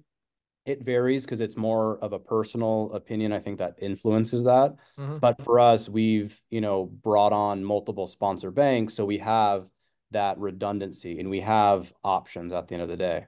[0.65, 4.77] it varies because it's more of a personal opinion, I think, that influences that.
[4.99, 5.21] Mhm.
[5.21, 9.67] But for us, we've, you know, brought on multiple sponsor banks, so we have
[10.13, 13.27] that redundancy and we have options at the end of the day.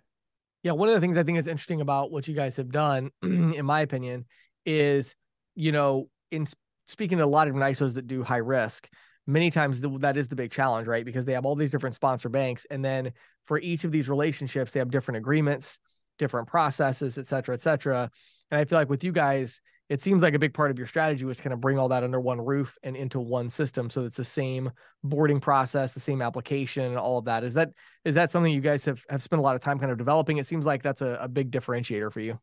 [0.63, 3.11] Yeah, one of the things I think is interesting about what you guys have done,
[3.23, 4.27] in my opinion,
[4.65, 5.15] is
[5.57, 6.47] you know, in
[6.87, 8.89] speaking to a lot of ISOs that do high risk,
[9.27, 11.05] many times th- that is the big challenge, right?
[11.05, 13.13] Because they have all these different sponsor banks, and then
[13.45, 15.79] for each of these relationships, they have different agreements,
[16.19, 18.11] different processes, et cetera, et cetera.
[18.51, 20.87] And I feel like with you guys, it seems like a big part of your
[20.87, 23.91] strategy was to kind of bring all that under one roof and into one system,
[23.91, 24.71] so it's the same
[25.03, 27.45] boarding process, the same application, and all of that.
[27.45, 27.69] Is that
[28.05, 30.39] is that something you guys have have spent a lot of time kind of developing?
[30.39, 32.39] It seems like that's a, a big differentiator for you.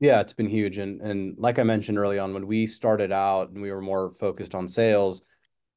[0.00, 0.76] Yeah, it's been huge.
[0.76, 4.12] And and like I mentioned early on, when we started out and we were more
[4.20, 5.22] focused on sales,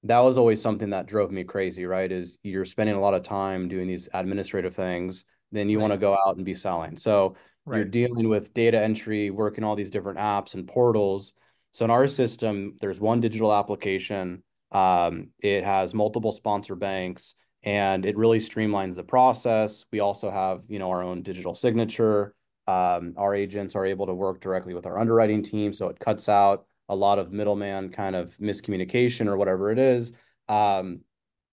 [0.04, 2.12] that was always something that drove me crazy, right?
[2.12, 5.24] Is you're spending a lot of time doing these administrative things,
[5.56, 5.84] then you Right.
[5.84, 6.98] want to go out and be selling.
[6.98, 7.36] So
[7.68, 11.34] you're dealing with data entry, working all these different apps and portals.
[11.72, 14.44] So in our system, there's one digital application.
[14.72, 19.86] Um, it has multiple sponsor banks, and it really streamlines the process.
[19.92, 22.36] We also have, you know, our own digital signature.
[22.68, 26.30] Um, our agents are able to work directly with our underwriting team, so it cuts
[26.30, 30.12] out a lot of middleman kind of miscommunication or whatever it is.
[30.48, 31.02] Um,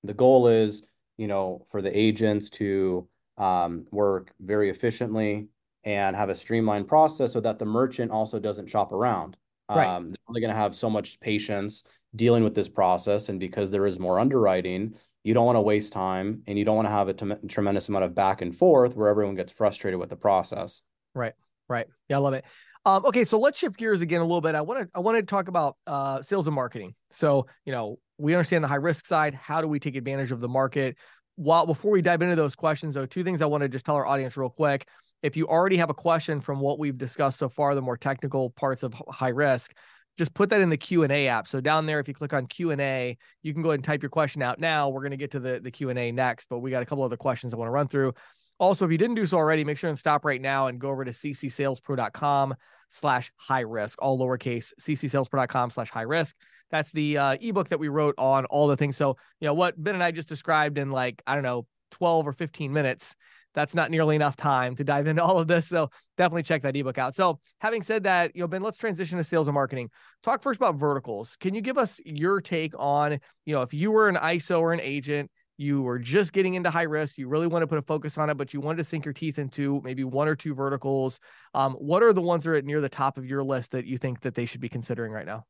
[0.05, 0.83] the goal is,
[1.17, 5.49] you know, for the agents to um, work very efficiently
[5.85, 9.37] and have a streamlined process so that the merchant also doesn't shop around.
[9.69, 9.87] Right.
[9.87, 13.71] Um, they're only going to have so much patience dealing with this process, and because
[13.71, 16.93] there is more underwriting, you don't want to waste time and you don't want to
[16.93, 17.15] have a
[17.47, 20.83] tremendous amount of back and forth where everyone gets frustrated with the process.
[21.15, 21.33] Right.
[21.69, 21.87] Right.
[22.09, 22.45] Yeah, I love it.
[22.85, 24.57] Um, okay, so let's shift gears again a little bit.
[24.57, 26.95] I want to I want to talk about uh, sales and marketing.
[27.13, 29.35] So, you know, we understand the high risk side.
[29.35, 30.97] How do we take advantage of the market?
[31.37, 33.97] While before we dive into those questions, though, two things I want to just tell
[33.97, 34.87] our audience real quick.
[35.23, 38.51] If you already have a question from what we've discussed so far, the more technical
[38.51, 39.73] parts of high risk,
[40.19, 41.49] just put that in the Q and A app.
[41.49, 43.85] So down there, if you click on Q and A, you can go ahead and
[43.85, 44.91] type your question out now.
[44.91, 46.87] We're going to get to the the Q and A next, but we got a
[46.87, 48.13] couple other questions I want to run through.
[48.59, 50.91] Also, if you didn't do so already, make sure and stop right now and go
[50.91, 52.55] over to ccsalespro.com
[52.91, 56.37] slash high risk, all lowercase, ccsalespro.com slash high risk.
[56.73, 58.97] That's the uh, ebook that we wrote on all the things.
[58.97, 62.27] So, you know, what Ben and I just described in like, I don't know, 12
[62.27, 63.15] or 15 minutes,
[63.55, 65.69] that's not nearly enough time to dive into all of this.
[65.69, 67.15] So definitely check that ebook out.
[67.15, 69.91] So having said that, you know, Ben, let's transition to sales and marketing.
[70.23, 71.37] Talk first about verticals.
[71.39, 74.73] Can you give us your take on, you know, if you were an ISO or
[74.73, 77.83] an agent, you were just getting into high risk, you really want to put a
[77.83, 80.55] focus on it, but you wanted to sink your teeth into maybe one or two
[80.55, 81.21] verticals.
[81.55, 83.99] Um, what are the ones that are near the top of your list that you
[83.99, 85.45] think that they should be considering right now?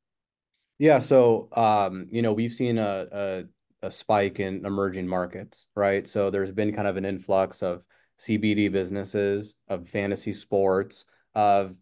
[0.82, 3.44] Yeah, so um, you know, we've seen a,
[3.82, 6.08] a spike in emerging markets, right?
[6.08, 7.84] So there's been kind of an influx of
[8.18, 11.04] CBD businesses, of fantasy sports,
[11.36, 11.76] of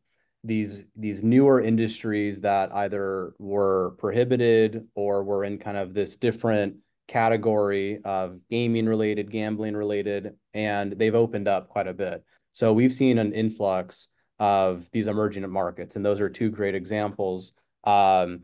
[0.45, 6.77] these these newer industries that either were prohibited or were in kind of this different
[7.09, 12.23] category of gaming related, gambling related, and they've opened up quite a bit.
[12.53, 14.09] So we've seen an influx
[14.39, 17.55] of these emerging markets, and those are two great examples.
[17.85, 18.43] Um,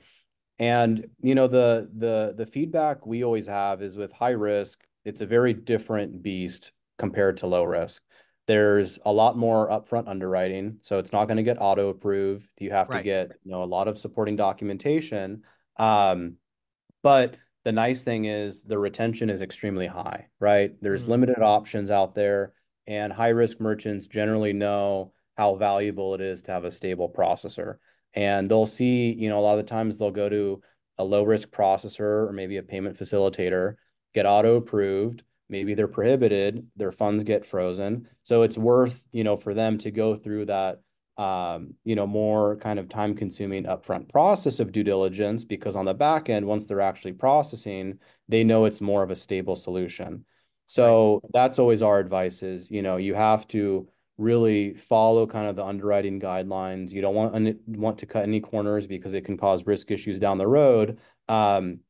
[0.59, 5.21] and you know, the the the feedback we always have is with high risk, it's
[5.21, 8.03] a very different beast compared to low risk.
[8.47, 12.49] There's a lot more upfront underwriting, so it's not going to get auto approved.
[12.59, 15.43] You have to get, you know, a lot of supporting documentation.
[15.79, 16.35] Um,
[17.03, 20.73] but the nice thing is the retention is extremely high, right?
[20.81, 21.09] There's Mhm.
[21.09, 22.53] limited options out there,
[22.87, 27.79] and high risk merchants generally know how valuable it is to have a stable processor
[28.17, 30.61] and they'll see, you know, a lot of the times they'll go to
[30.99, 33.75] a low risk processor or maybe a payment facilitator,
[34.15, 38.09] get auto approved, maybe they're prohibited, their funds get frozen.
[38.25, 40.81] So it's worth, you know, for them to go through that
[41.19, 45.87] um, you know, more kind of time consuming upfront process of due diligence because on
[45.87, 47.99] the back end, once they're actually processing,
[48.29, 50.27] they know it's more of a stable solution.
[50.67, 55.57] So that's always our advice is, you know, you have to really follow kind of
[55.57, 56.91] the underwriting guidelines.
[56.91, 60.39] You don't want want to cut any corners because it can cause risk issues down
[60.39, 60.99] the road.
[61.29, 61.81] Um,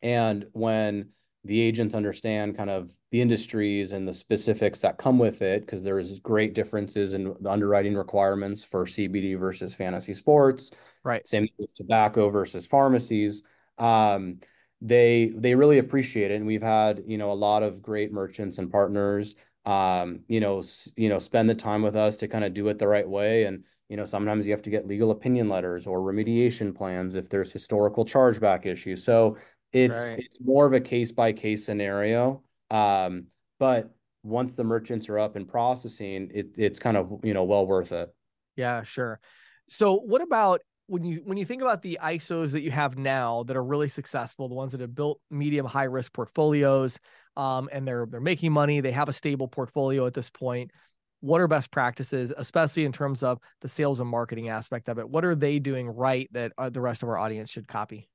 [0.00, 1.10] and when
[1.44, 5.82] the agents understand kind of the industries and the specifics that come with it, because
[5.82, 10.70] there's great differences in the underwriting requirements for CBD versus fantasy sports.
[11.04, 11.26] Right.
[11.26, 13.42] Same with tobacco versus pharmacies.
[13.78, 14.38] Um,
[14.80, 18.58] they they really appreciate it, and we've had you know a lot of great merchants
[18.58, 20.62] and partners um, you know,
[20.96, 23.44] you know, spend the time with us to kind of do it the right way.
[23.44, 27.28] And, you know, sometimes you have to get legal opinion letters or remediation plans if
[27.28, 29.04] there's historical chargeback issues.
[29.04, 29.36] So
[29.72, 30.16] it's Right.
[30.16, 32.42] it's more of a case by case scenario.
[32.70, 33.26] Um,
[33.58, 37.66] but once the merchants are up and processing, it it's kind of, you know, well
[37.66, 38.12] worth it.
[38.56, 39.20] Yeah, sure.
[39.68, 43.44] So what about when you when you think about the ISOs that you have now
[43.44, 46.98] that are really successful, the ones that have built medium high risk portfolios,
[47.36, 50.70] um, and they're they're making money, they have a stable portfolio at this point.
[51.20, 55.08] What are best practices, especially in terms of the sales and marketing aspect of it?
[55.08, 58.08] What are they doing right that uh, the rest of our audience should copy?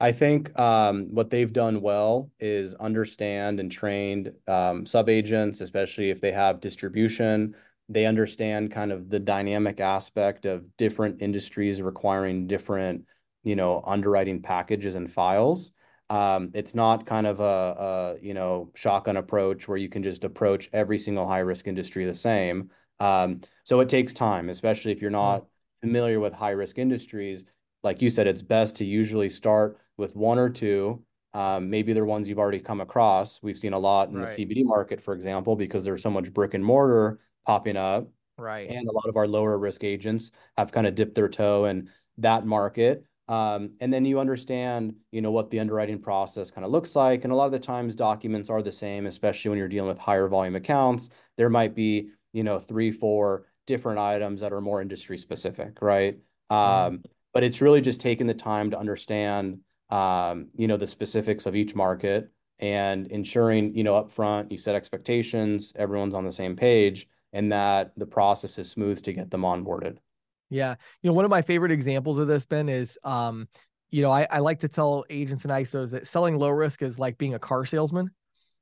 [0.00, 6.10] I think um, what they've done well is understand and trained um, sub agents, especially
[6.10, 7.54] if they have distribution.
[7.88, 13.04] They understand kind of the dynamic aspect of different industries requiring different,
[13.44, 15.70] you know, underwriting packages and files.
[16.10, 20.24] Um, it's not kind of a, a, you know, shotgun approach where you can just
[20.24, 22.70] approach every single high risk industry the same.
[23.00, 25.14] Um, so it takes time, especially if you're Mm.
[25.14, 25.46] not
[25.80, 27.44] familiar with high risk industries.
[27.82, 31.02] Like you said, it's best to usually start with one or two.
[31.32, 33.42] Um, maybe they're ones you've already come across.
[33.42, 36.54] We've seen a lot in the CBD market, for example, because there's so much brick
[36.54, 38.08] and mortar popping up.
[38.38, 38.70] Right.
[38.70, 41.90] And a lot of our lower risk agents have kind of dipped their toe in
[42.18, 43.04] that market.
[43.26, 47.24] Um, and then you understand, you know, what the underwriting process kind of looks like.
[47.24, 49.98] And a lot of the times documents are the same, especially when you're dealing with
[49.98, 51.08] higher volume accounts.
[51.36, 56.18] There might be, you know, three, four different items that are more industry specific, right?
[56.50, 56.56] Mhm.
[56.56, 59.60] Um, but it's really just taking the time to understand,
[59.90, 64.74] um, you know, the specifics of each market and ensuring, you know, upfront you set
[64.74, 69.42] expectations, everyone's on the same page, and that the process is smooth to get them
[69.42, 69.96] onboarded.
[70.50, 70.74] Yeah.
[71.02, 73.48] You know, one of my favorite examples of this, Ben, is um,
[73.90, 76.98] you know, I, I like to tell agents and ISOs that selling low risk is
[76.98, 78.10] like being a car salesman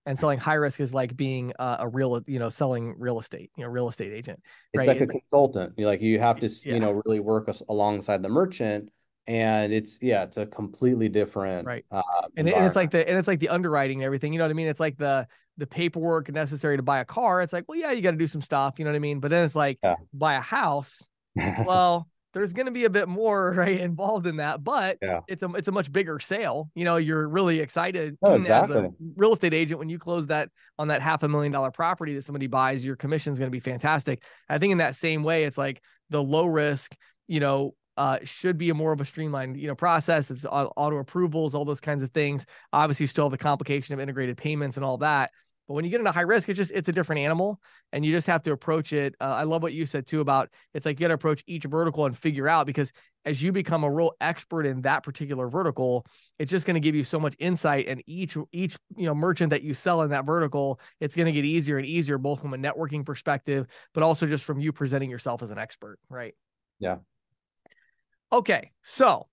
[0.06, 3.50] and selling high risk is like being uh, a real, you know, selling real estate,
[3.56, 4.40] you know, real estate agent,
[4.72, 4.88] It's right?
[4.88, 5.74] like a It's like, consultant.
[5.76, 8.88] You like you have to, you know, really work alongside the merchant,
[9.26, 11.84] and it's yeah, it's a completely different right.
[11.90, 12.02] uh,
[12.36, 14.32] And, and it's like the and it's like the underwriting and everything.
[14.32, 14.68] You know what I mean?
[14.68, 15.26] It's like the
[15.58, 17.42] the paperwork necessary to buy a car.
[17.42, 18.78] It's like, well, yeah, you got to do some stuff.
[18.78, 19.20] You know what I mean?
[19.20, 19.96] But then it's like Yeah.
[20.14, 21.08] buy a house.
[21.66, 25.20] Well, there's going to be a bit more right involved in that, but Yeah.
[25.28, 26.70] it's a it's a much bigger sale.
[26.74, 30.48] You know, you're really excited Oh, as a real estate agent when you close that
[30.78, 32.84] on that half a million dollar property that somebody buys.
[32.84, 34.22] Your commission is going to be fantastic.
[34.48, 36.94] I think in that same way, it's like the low risk.
[37.28, 40.30] You know, uh, should be a more of a streamlined, you know, process.
[40.30, 42.44] It's auto approvals, all those kinds of things.
[42.72, 45.30] Obviously, still the complication of integrated payments and all that.
[45.72, 47.58] But when you get into high risk, it's just it's a different animal,
[47.94, 49.14] and you just have to approach it.
[49.18, 51.64] Uh, I love what you said too about it's like you got to approach each
[51.64, 52.92] vertical and figure out because
[53.24, 56.04] as you become a real expert in that particular vertical,
[56.38, 57.88] it's just going to give you so much insight.
[57.88, 61.32] And each each you know merchant that you sell in that vertical, it's going to
[61.32, 65.08] get easier and easier, both from a networking perspective, but also just from you presenting
[65.08, 66.34] yourself as an expert, right?
[66.80, 66.96] Yeah.
[68.30, 69.26] Okay, so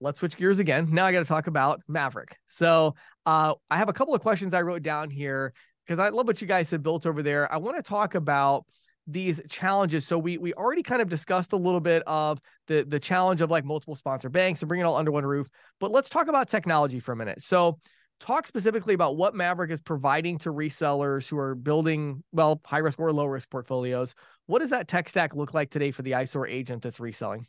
[0.00, 0.88] let's switch gears again.
[0.90, 2.38] Now I got to talk about Maverick.
[2.48, 2.94] So
[3.26, 5.52] uh, I have a couple of questions I wrote down here
[5.84, 7.52] because I love what you guys have built over there.
[7.52, 8.64] I want to talk about
[9.06, 10.06] these challenges.
[10.06, 13.50] So we we already kind of discussed a little bit of the the challenge of
[13.50, 15.48] like multiple sponsor banks and bringing it all under one roof.
[15.80, 17.42] But let's talk about technology for a minute.
[17.42, 17.78] So
[18.18, 22.98] talk specifically about what Maverick is providing to resellers who are building well high risk
[22.98, 24.14] or low risk portfolios.
[24.46, 27.46] What does that tech stack look like today for the ISO or agent that's reselling?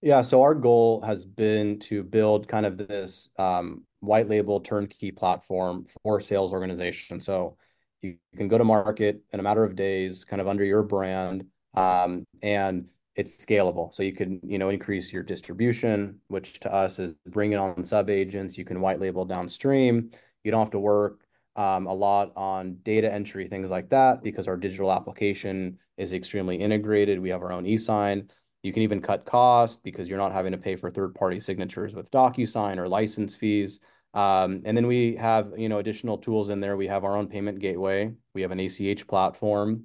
[0.00, 5.10] Yeah, so our goal has been to build kind of this um, white label turnkey
[5.10, 7.24] platform for sales organizations.
[7.24, 7.56] So
[8.02, 11.46] you, can go to market in a matter of days, kind of under your brand,
[11.74, 13.92] um, and it's scalable.
[13.92, 18.08] So you can, you know, increase your distribution, which to us is bringing on sub
[18.08, 18.56] agents.
[18.56, 20.12] You can white label downstream.
[20.44, 24.46] You don't have to work um, a lot on data entry, things like that, because
[24.46, 27.18] our digital application is extremely integrated.
[27.18, 28.30] We have our own e-sign.
[28.68, 32.10] You can even cut cost because you're not having to pay for third-party signatures with
[32.10, 33.80] DocuSign or license fees.
[34.12, 36.76] Um, and then we have, you know, additional tools in there.
[36.76, 38.12] We have our own payment gateway.
[38.34, 39.84] We have an ACH platform.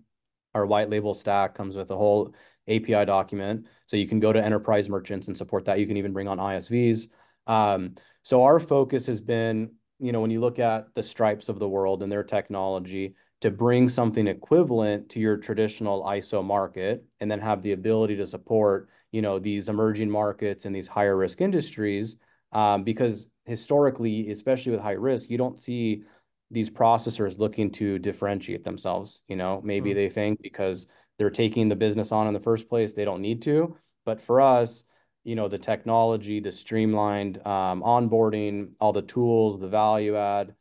[0.53, 2.35] Our white label stack comes with a whole
[2.67, 3.67] API document.
[3.85, 5.79] So you can go to enterprise merchants and support that.
[5.79, 7.07] You can even bring on ISVs.
[7.47, 11.57] Um, so our focus has been, you know, when you look at the stripes of
[11.57, 17.29] the world and their technology, to bring something equivalent to your traditional ISO market and
[17.29, 21.41] then have the ability to support, you know, these emerging markets and these higher risk
[21.41, 22.15] industries.
[22.53, 26.03] Um, because historically, especially with high risk, you don't see
[26.51, 29.23] these processors looking to differentiate themselves.
[29.27, 29.95] You know, maybe Mm.
[29.95, 30.87] they think because
[31.17, 33.75] they're taking the business on in the first place, they don't need to.
[34.05, 34.85] But for us,
[35.25, 40.55] you know, the technology, the streamlined um, onboarding, all the tools, the value add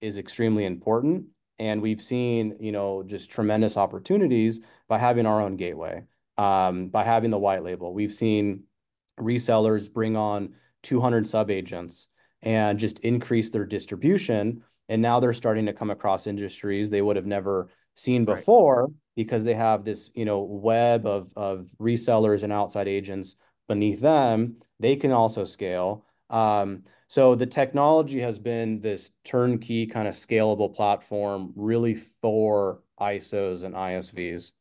[0.00, 1.26] is extremely important
[1.58, 6.04] And we've seen, you know, just tremendous opportunities by having our own gateway,
[6.38, 7.92] um, by having the white label.
[7.92, 8.64] We've seen
[9.20, 12.08] resellers bring on 200 sub agents
[12.42, 14.64] and just increase their distribution.
[14.88, 18.92] And now they're starting to come across industries they would have never seen before right.
[19.14, 23.36] because they have this, you know, web of of resellers and outside agents
[23.68, 24.56] beneath them.
[24.80, 26.04] They can also scale.
[26.30, 33.64] Um, so the technology has been this turnkey kind of scalable platform really for ISOs
[33.64, 34.52] and ISVs.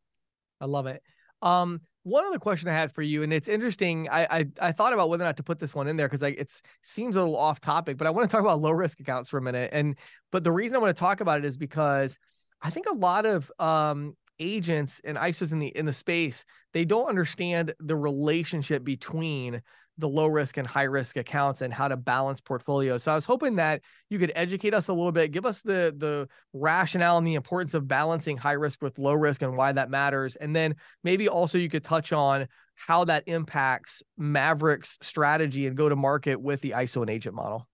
[0.60, 1.02] I love it.
[1.42, 4.10] Um, one other question I had for you, and it's interesting.
[4.12, 6.52] I I, thought about whether or not to put this one in there because it
[6.84, 9.38] seems a little off topic, but I want to talk about low risk accounts for
[9.38, 9.70] a minute.
[9.72, 9.98] And
[10.30, 12.20] but the reason I want to talk about it is because
[12.62, 16.44] I think a lot of um, agents and ISOs in the in the space
[16.74, 19.62] they don't understand the relationship between
[20.02, 23.04] the low risk and high risk accounts and how to balance portfolios.
[23.04, 25.94] So I was hoping that you could educate us a little bit, give us the
[25.96, 29.90] the rationale and the importance of balancing high risk with low risk and why that
[29.90, 30.36] matters.
[30.36, 35.88] And then maybe also you could touch on how that impacts Maverick's strategy and go
[35.88, 37.66] to market with the ISO and agent model.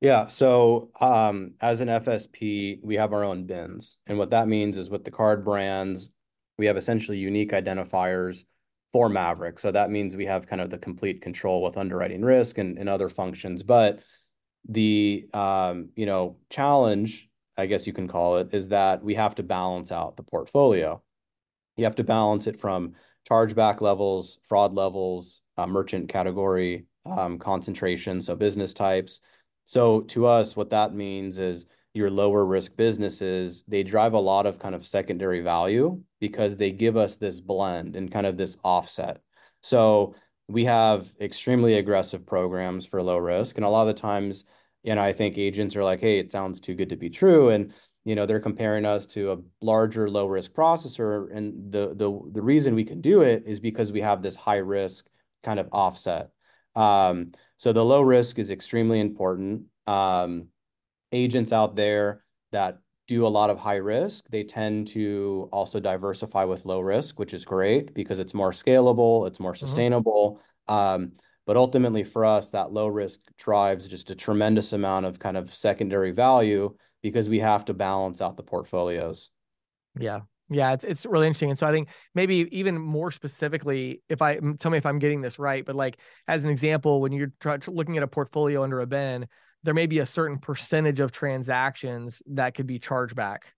[0.00, 0.26] Yeah.
[0.28, 3.98] So um, as an FSP, we have our own bins.
[4.06, 6.10] And what that means is with the card brands,
[6.56, 8.44] we have essentially unique identifiers
[8.98, 9.60] for Maverick.
[9.60, 12.88] So that means we have kind of the complete control with underwriting risk and, and
[12.88, 13.62] other functions.
[13.62, 14.00] But
[14.68, 19.36] the um, you know challenge, I guess you can call it, is that we have
[19.36, 21.00] to balance out the portfolio.
[21.76, 22.94] You have to balance it from
[23.30, 29.20] chargeback levels, fraud levels, uh, merchant category um, concentration, so business types.
[29.64, 31.66] So to us, what that means is
[31.98, 36.70] your lower risk businesses, they drive a lot of kind of secondary value because they
[36.70, 39.20] give us this blend and kind of this offset.
[39.62, 40.14] So
[40.48, 43.56] we have extremely aggressive programs for low risk.
[43.56, 44.44] And a lot of the times,
[44.82, 47.50] you know, I think agents are like, hey, it sounds too good to be true.
[47.50, 47.74] And,
[48.04, 51.28] you know, they're comparing us to a larger low risk processor.
[51.36, 54.56] And the the the reason we can do it is because we have this high
[54.56, 55.06] risk
[55.42, 56.30] kind of offset.
[56.74, 59.64] Um, so the low risk is extremely important.
[59.86, 60.48] Um,
[61.12, 66.44] agents out there that do a lot of high risk, they tend to also diversify
[66.44, 69.66] with low risk, which is great because it's more scalable, it's more mm-hmm.
[69.66, 70.40] sustainable.
[70.68, 71.12] Um,
[71.46, 75.54] but ultimately, for us, that low risk drives just a tremendous amount of kind of
[75.54, 79.30] secondary value because we have to balance out the portfolios.
[79.98, 80.20] Yeah.
[80.50, 81.50] Yeah, it's it's really interesting.
[81.50, 85.20] And so I think maybe even more specifically, if I tell me if I'm getting
[85.20, 88.80] this right, but like as an example, when you're try, looking at a portfolio under
[88.80, 89.28] a bin,
[89.68, 93.52] there may be a certain percentage of transactions that could be charged back.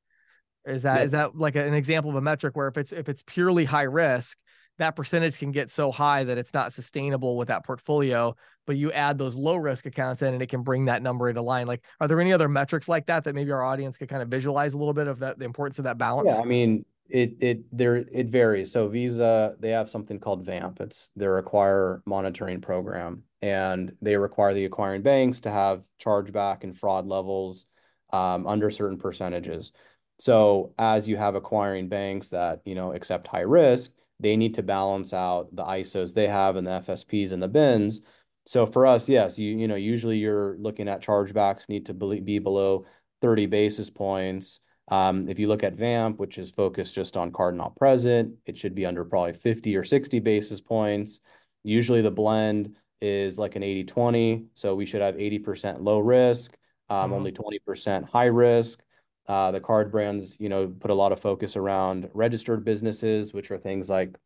[0.67, 1.05] Is that yep.
[1.05, 3.85] is that like an example of a metric where if it's if it's purely high
[3.85, 4.37] risk,
[4.79, 8.35] that percentage can get so high that it's not sustainable with that portfolio.
[8.67, 11.43] But you add those low risk accounts in, and it can bring that number into
[11.43, 11.69] line.
[11.69, 14.27] Like, are there any other metrics like that that maybe our audience could kind of
[14.27, 16.27] visualize a little bit of that the importance of that balance?
[16.29, 18.73] Yeah, I mean, it it there it varies.
[18.73, 20.81] So Visa, they have something called VAMP.
[20.81, 26.79] It's their acquire monitoring program, and they require the acquiring banks to have chargeback and
[26.79, 27.67] fraud levels
[28.13, 29.73] um, under certain percentages.
[30.19, 34.63] So as you have acquiring banks that you know accept high risk, they need to
[34.63, 38.03] balance out the ISOs they have and the FSPs and the bins.
[38.47, 42.39] So for us, yes, you you know usually you're looking at chargebacks need to be
[42.39, 42.87] below
[43.23, 44.61] 30 basis points
[44.91, 48.59] um, if you look at VAMP, which is focused just on card not present, it
[48.59, 51.21] should be under probably 50 or 60 basis points.
[51.63, 54.45] Usually the blend is like an 80 20.
[54.55, 56.57] So we should have 80% low risk,
[56.89, 57.13] um, mm-hmm.
[57.15, 58.83] only 20% high risk.
[59.27, 63.51] Uh, the card brands, you know, put a lot of focus around registered businesses, which
[63.51, 64.17] are things like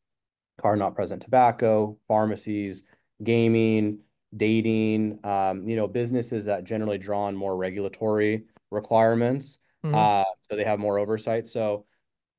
[0.61, 2.83] card not present tobacco, pharmacies,
[3.23, 3.99] gaming,
[4.37, 9.59] dating, um, you know, businesses that generally draw on more regulatory requirements.
[9.85, 9.95] Mm-hmm.
[9.95, 11.47] Uh, so they have more oversight.
[11.47, 11.85] So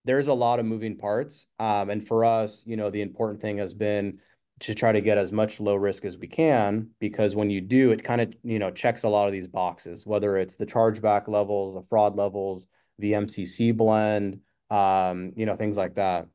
[0.04, 1.46] there's a lot of moving parts.
[1.60, 4.20] Um, and for us, you know, the important thing has been
[4.62, 7.92] to try to get as much low risk as we can because when you do,
[7.92, 11.28] it kind of, you know, checks a lot of these boxes, whether it's the chargeback
[11.28, 14.40] levels, the fraud levels, the MCC blend,
[14.70, 16.28] um, you know, things like that.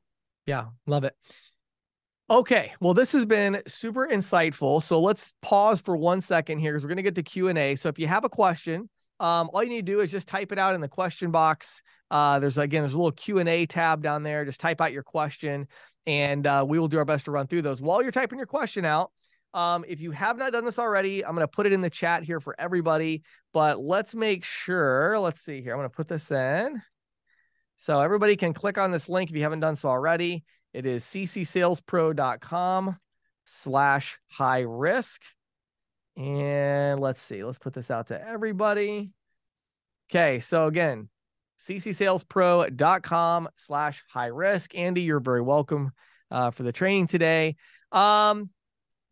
[0.46, 1.14] Yeah, love it.
[2.28, 4.82] Okay, well, this has been super insightful.
[4.82, 7.58] So let's pause for one second here because we're going to get to Q and
[7.58, 7.74] A.
[7.74, 10.52] So if you have a question, um, all you need to do is just type
[10.52, 11.82] it out in the question box.
[12.10, 14.44] Uh, there's again, there's a little Q and A tab down there.
[14.44, 15.66] Just type out your question,
[16.06, 17.80] and uh, we will do our best to run through those.
[17.80, 19.12] While you're typing your question out,
[19.52, 21.90] um, if you have not done this already, I'm going to put it in the
[21.90, 23.22] chat here for everybody.
[23.52, 25.18] But let's make sure.
[25.18, 25.72] Let's see here.
[25.72, 26.80] I'm going to put this in,
[27.74, 30.44] so everybody can click on this link if you haven't done so already.
[30.72, 32.96] It is ccsalespro.com
[33.44, 35.22] slash high risk.
[36.16, 39.10] And let's see, let's put this out to everybody.
[40.10, 41.08] Okay, so again,
[41.60, 44.74] ccsalespro.com slash high risk.
[44.74, 45.92] Andy, you're very welcome
[46.30, 47.56] uh, for the training today.
[47.92, 48.50] Um,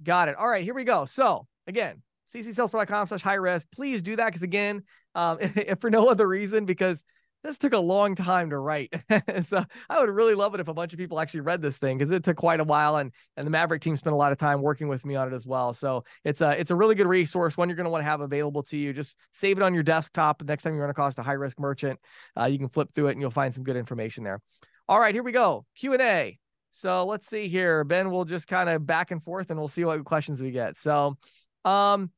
[0.02, 0.36] got it.
[0.36, 1.04] All right, here we go.
[1.04, 3.68] So again, ccsalespro.com slash high risk.
[3.72, 4.82] Please do that because again,
[5.14, 7.02] um, if for no other reason, because
[7.48, 8.92] this took a long time to write.
[9.40, 11.96] so I would really love it if a bunch of people actually read this thing
[11.96, 14.38] because it took quite a while and and the Maverick team spent a lot of
[14.38, 15.72] time working with me on it as well.
[15.72, 18.20] So it's a it's a really good resource, one you're going to want to have
[18.20, 18.92] available to you.
[18.92, 20.38] Just save it on your desktop.
[20.38, 21.98] The next time you run across a high risk merchant,
[22.38, 24.40] uh, you can flip through it and you'll find some good information there.
[24.86, 25.64] All right, here we go.
[25.74, 26.38] Q and A.
[26.70, 27.82] So let's see here.
[27.82, 30.76] Ben will just kind of back and forth and we'll see what questions we get.
[30.76, 31.16] So
[31.64, 32.10] um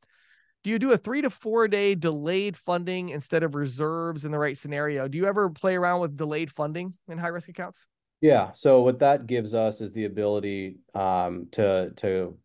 [0.63, 4.39] do you do a three to four day delayed funding instead of reserves in the
[4.39, 5.09] right scenario?
[5.09, 7.87] Do you ever play around with delayed funding in high risk accounts?
[8.21, 8.53] Yeah.
[8.53, 12.37] So what that gives us is the ability um, to to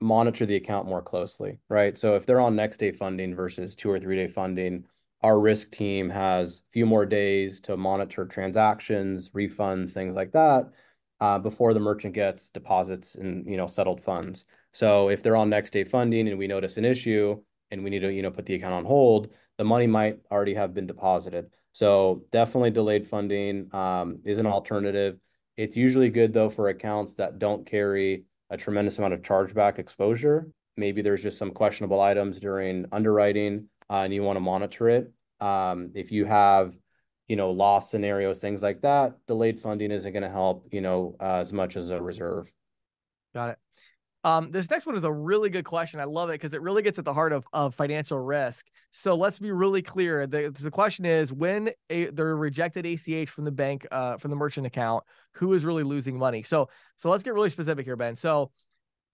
[0.00, 1.96] monitor the account more closely, right?
[1.96, 4.84] So if they're on next day funding versus two or three day funding,
[5.22, 10.70] our risk team has a few more days to monitor transactions, refunds, things like that,
[11.20, 14.44] uh, before the merchant gets deposits and you know settled funds.
[14.78, 17.98] So if they're on next day funding and we notice an issue and we need
[17.98, 21.50] to, you know, put the account on hold, the money might already have been deposited.
[21.72, 25.18] So definitely delayed funding um, is an alternative.
[25.56, 30.46] It's usually good though for accounts that don't carry a tremendous amount of chargeback exposure.
[30.76, 35.12] Maybe there's just some questionable items during underwriting uh, and you want to monitor it.
[35.40, 36.78] Um, if you have,
[37.26, 41.16] you know, loss scenarios, things like that, delayed funding isn't going to help, you know,
[41.18, 42.52] uh, as much as a reserve.
[43.34, 43.58] Got it.
[44.24, 46.00] Um, this next one is a really good question.
[46.00, 48.66] I love it because it really gets at the heart of, of financial risk.
[48.90, 50.26] So let's be really clear.
[50.26, 54.36] The, the question is when a, they're rejected ACH from the bank, uh, from the
[54.36, 55.04] merchant account,
[55.34, 56.42] who is really losing money?
[56.42, 58.16] So, so let's get really specific here, Ben.
[58.16, 58.50] So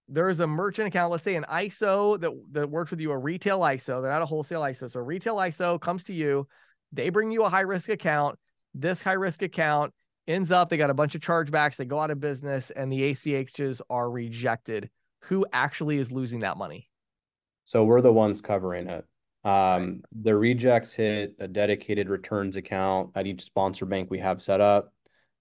[0.09, 3.19] there is a merchant account, let's say an ISO that, that works with you, a
[3.19, 4.91] retail ISO, they're not a wholesale ISO.
[4.91, 6.47] So retail ISO comes to you,
[6.93, 8.39] they bring you a high risk account.
[8.75, 9.93] This high risk account
[10.27, 13.01] ends up they got a bunch of chargebacks they go out of business and the
[13.13, 14.91] achs are rejected.
[15.25, 16.89] Who actually is losing that money?
[17.65, 19.07] So we're the ones covering it.
[19.45, 24.63] Um, the rejects hit a dedicated returns account at each sponsor bank we have set
[24.63, 24.95] up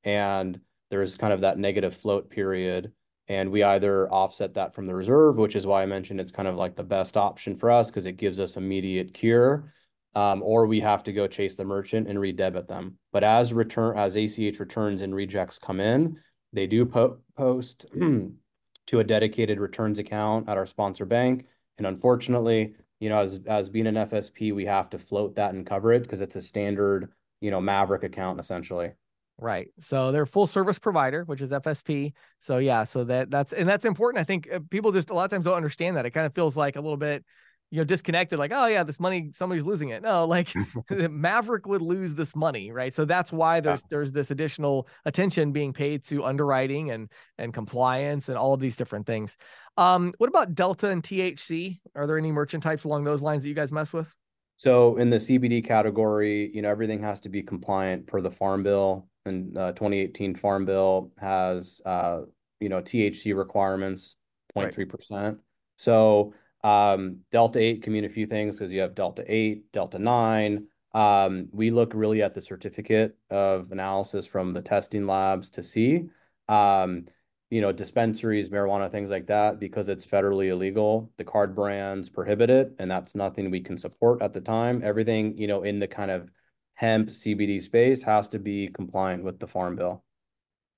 [0.04, 0.60] and
[0.90, 2.92] there's kind of that negative float period
[3.30, 6.50] and we either offset that from the reserve which is why i mentioned it's kind
[6.50, 9.74] of like the best option for us because it gives us immediate cure
[10.16, 12.98] um, or we have to go chase the merchant and redebit them.
[13.12, 16.20] But as return as ACH returns and rejects come in,
[16.52, 17.86] they do po- post
[18.88, 21.46] to a dedicated returns account at our sponsor bank.
[21.78, 25.66] And unfortunately, you know, as as being an FSP, we have to float that and
[25.66, 27.12] cover it because it's a standard,
[27.42, 28.92] you know, Maverick account essentially.
[29.40, 29.70] Right.
[29.80, 32.14] So they're full service provider, which is FSP.
[32.40, 34.22] So yeah, so that that's and that's important.
[34.22, 36.06] I think uh, people just a lot of times don't understand that.
[36.06, 37.26] It kind of feels like a little bit
[37.74, 40.04] you know disconnected like oh yeah this money somebody's losing it.
[40.04, 40.54] No like
[40.92, 42.94] maverick would lose this money right?
[42.94, 43.88] So that's why there's yeah.
[43.90, 47.10] there's this additional attention being paid to underwriting and
[47.40, 49.38] and compliance and all of these different things.
[49.76, 53.50] Um what about delta and thc are there any merchant types along those lines that
[53.50, 54.14] you guys mess with?
[54.58, 58.62] So in the cbd category you know everything has to be compliant per the farm
[58.62, 62.20] bill and uh, 2018 farm bill has uh
[62.60, 64.18] you know thc requirements
[64.56, 65.36] 0.3% right.
[65.78, 66.34] so
[66.64, 70.68] um, Delta 8 can mean a few things because you have Delta 8, Delta 9.
[70.94, 76.06] Um, we look really at the certificate of analysis from the testing labs to see,
[76.48, 77.06] um,
[77.50, 81.12] you know, dispensaries, marijuana, things like that, because it's federally illegal.
[81.18, 84.82] The card brands prohibit it, and that's nothing we can support at the time.
[84.84, 86.30] Everything, you know, in the kind of
[86.76, 90.04] hemp CBD space has to be compliant with the Farm Bill.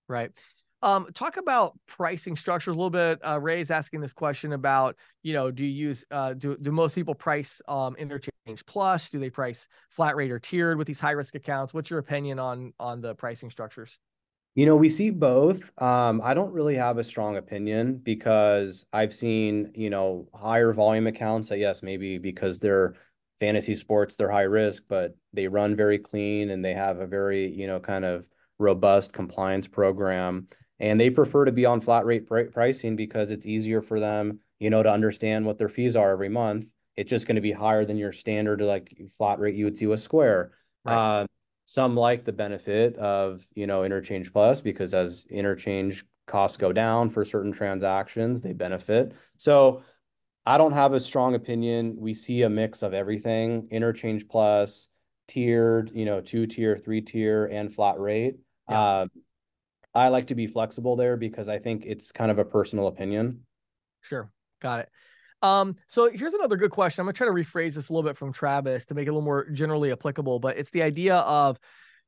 [0.08, 0.32] Right.
[0.86, 3.20] Um, talk about pricing structures a little bit.
[3.26, 6.94] Uh, Ray's asking this question about, you know, do you use, uh, do, do most
[6.94, 9.10] people price um, interchange plus?
[9.10, 11.74] Do they price flat rate or tiered with these high risk accounts?
[11.74, 13.98] What's your opinion on on the pricing structures?
[14.54, 15.72] You know, we see both.
[15.82, 21.08] Um, I don't really have a strong opinion because I've seen, you know, higher volume
[21.08, 22.94] accounts that, yes, maybe because they're
[23.40, 27.52] fantasy sports, they're high risk, but they run very clean and they have a very,
[27.52, 28.28] you know, kind of
[28.60, 30.48] robust compliance program
[30.80, 34.40] and they prefer to be on flat rate pr- pricing because it's easier for them,
[34.60, 36.66] you know, to understand what their fees are every month.
[36.96, 39.88] It's just going to be higher than your standard like flat rate you would see
[39.88, 40.52] with Square.
[40.84, 41.22] Right.
[41.22, 41.28] Uh,
[41.66, 47.10] some like the benefit of you know interchange plus because as interchange costs go down
[47.10, 49.14] for certain transactions, they benefit.
[49.38, 49.84] So
[50.46, 51.96] I don't have a strong opinion.
[51.98, 54.88] We see a mix of everything: interchange plus,
[55.28, 58.38] tiered, you know, two tier, three tier, and flat rate.
[58.70, 58.80] Yeah.
[58.80, 59.08] Uh,
[59.96, 63.42] I like to be flexible there because I think it's kind of a personal opinion.
[64.02, 64.30] Sure.
[64.62, 64.90] Got it.
[65.42, 67.02] Um, so here's another good question.
[67.02, 69.14] I'm gonna try to rephrase this a little bit from Travis to make it a
[69.14, 71.60] little more generally applicable, but it's the idea of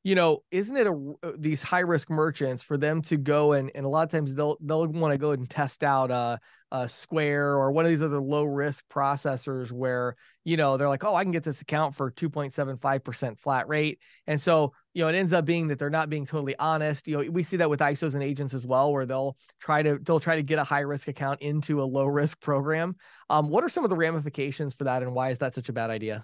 [0.07, 3.69] you know, isn't it a uh, these high risk merchants for them to go and
[3.75, 6.39] and a lot of times they'll they'll want to go and test out a,
[6.71, 11.03] a Square or one of these other low risk processors where you know they're like,
[11.03, 15.09] oh, I can get this account for 2.75 percent flat rate, and so you know
[15.09, 17.05] it ends up being that they're not being totally honest.
[17.05, 19.99] You know, we see that with ISOs and agents as well, where they'll try to
[20.01, 22.95] they'll try to get a high risk account into a low risk program.
[23.29, 25.73] Um, what are some of the ramifications for that, and why is that such a
[25.73, 26.23] bad idea?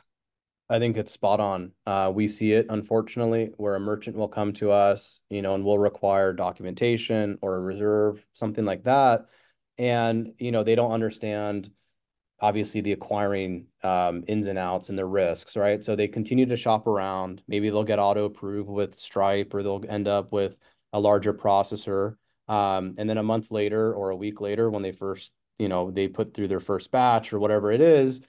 [0.70, 1.72] I think it's spot on.
[1.86, 5.64] Uh, we see it, unfortunately, where a merchant will come to us, you know, and
[5.64, 9.26] will require documentation or a reserve, something like that.
[9.78, 11.70] And, you know, they don't understand,
[12.40, 15.84] obviously, the acquiring um, ins and outs and the risks, right?
[15.84, 17.44] So they continue to shop around.
[17.48, 20.58] Maybe they'll get auto approved with Stripe or they'll end up with
[20.94, 22.16] a larger processor.
[22.48, 25.92] Um, and then a month later or a week later, when they first, you know,
[25.92, 28.22] they put through their first batch or whatever it is,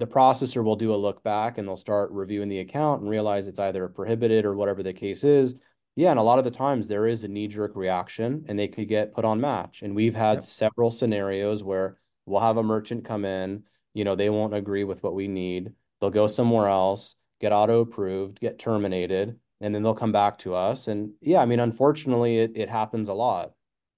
[0.00, 3.46] the processor will do a look back and they'll start reviewing the account and realize
[3.46, 5.54] it's either prohibited or whatever the case is.
[5.94, 8.88] Yeah, and a lot of the times there is a knee-jerk reaction and they could
[8.88, 9.82] get put on match.
[9.82, 10.44] And we've had yep.
[10.44, 15.02] several scenarios where we'll have a merchant come in, you know, they won't agree with
[15.02, 15.72] what we need.
[16.00, 20.54] They'll go somewhere else, get auto approved, get terminated, and then they'll come back to
[20.54, 20.88] us.
[20.88, 23.52] And yeah, I mean, unfortunately, it, it happens a lot.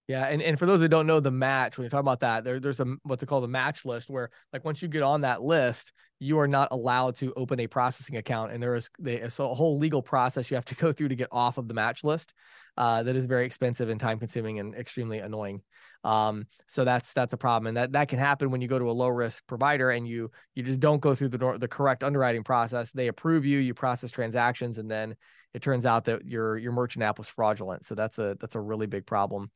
[0.09, 2.43] Yeah, and, and for those that don't know the match, when you talk about that,
[2.43, 5.21] there, there's a what they call the match list, where like once you get on
[5.21, 9.29] that list, you are not allowed to open a processing account, and there is they,
[9.29, 11.75] so a whole legal process you have to go through to get off of the
[11.75, 12.35] match list.
[12.77, 15.61] Uh, that is very expensive and time consuming and extremely annoying.
[16.05, 18.91] Um, so that's that's a problem, and that that can happen when you go to
[18.91, 22.43] a low risk provider and you you just don't go through the the correct underwriting
[22.43, 22.91] process.
[22.91, 25.15] They approve you, you process transactions, and then
[25.55, 27.85] it turns out that your your merchant app was fraudulent.
[27.87, 29.51] So that's a that's a really big problem.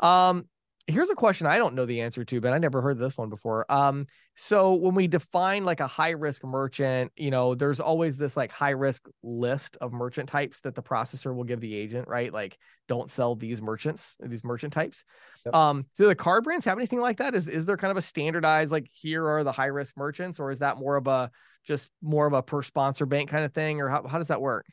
[0.00, 0.46] Um,
[0.86, 3.28] here's a question I don't know the answer to, but I never heard this one
[3.28, 3.70] before.
[3.70, 8.36] Um, so when we define like a high risk merchant, you know, there's always this
[8.36, 12.32] like high risk list of merchant types that the processor will give the agent, right?
[12.32, 12.56] Like,
[12.88, 15.04] don't sell these merchants, these merchant types.
[15.44, 15.54] Yep.
[15.54, 17.34] Um, do the card brands have anything like that?
[17.34, 20.50] Is is there kind of a standardized like here are the high risk merchants, or
[20.50, 21.30] is that more of a
[21.66, 24.40] just more of a per sponsor bank kind of thing, or how how does that
[24.40, 24.66] work?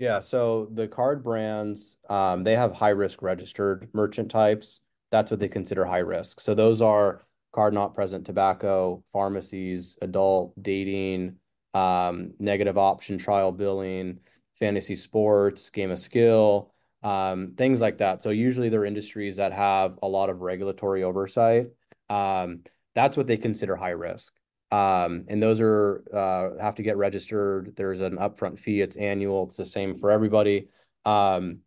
[0.00, 4.80] Yeah, so the card brands, um, they have high risk registered merchant types.
[5.10, 6.40] That's what they consider high risk.
[6.40, 7.22] So those are
[7.52, 11.36] card not present tobacco, pharmacies, adult, dating,
[11.74, 14.20] um, negative option trial billing,
[14.58, 16.72] fantasy sports, game of skill,
[17.02, 18.22] um, things like that.
[18.22, 21.68] So usually they're industries that have a lot of regulatory oversight.
[22.94, 24.32] That's what they consider high risk.
[24.72, 27.74] Um, and those are uh, have to get registered.
[27.76, 28.80] There's an upfront fee.
[28.80, 29.48] It's annual.
[29.48, 30.68] It's the same for everybody.
[31.04, 31.58] Um,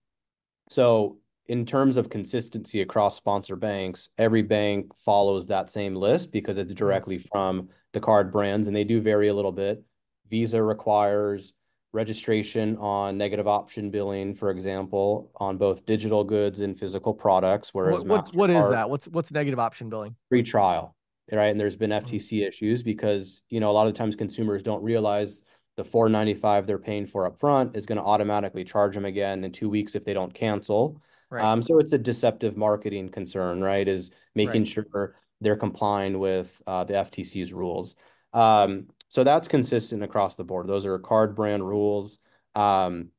[0.70, 6.58] so in terms of consistency across sponsor banks, every bank follows that same list because
[6.58, 6.78] it's mm-hmm.
[6.78, 9.84] directly from the card brands, and they do vary a little bit.
[10.30, 11.54] Visa requires
[11.92, 17.70] registration on negative option billing, for example, on both digital goods and physical products.
[17.74, 18.90] Whereas what, what, what is that?
[18.90, 20.16] What's what's negative option billing?
[20.30, 20.96] Free trial
[21.32, 21.48] right?
[21.48, 22.48] And there's been FTC mm-hmm.
[22.48, 25.42] issues because, you know, a lot of times consumers don't realize
[25.76, 29.70] the 495 they're paying for upfront is going to automatically charge them again in two
[29.70, 31.02] weeks if they don't cancel.
[31.32, 31.44] Right.
[31.44, 33.88] Um, so it's a deceptive marketing concern, right?
[33.88, 34.68] Is making right.
[34.68, 37.96] sure they're complying with uh, the FTC's rules.
[38.34, 40.68] Um, so that's consistent across the board.
[40.68, 42.20] Those are card brand rules.
[42.56, 43.10] Um,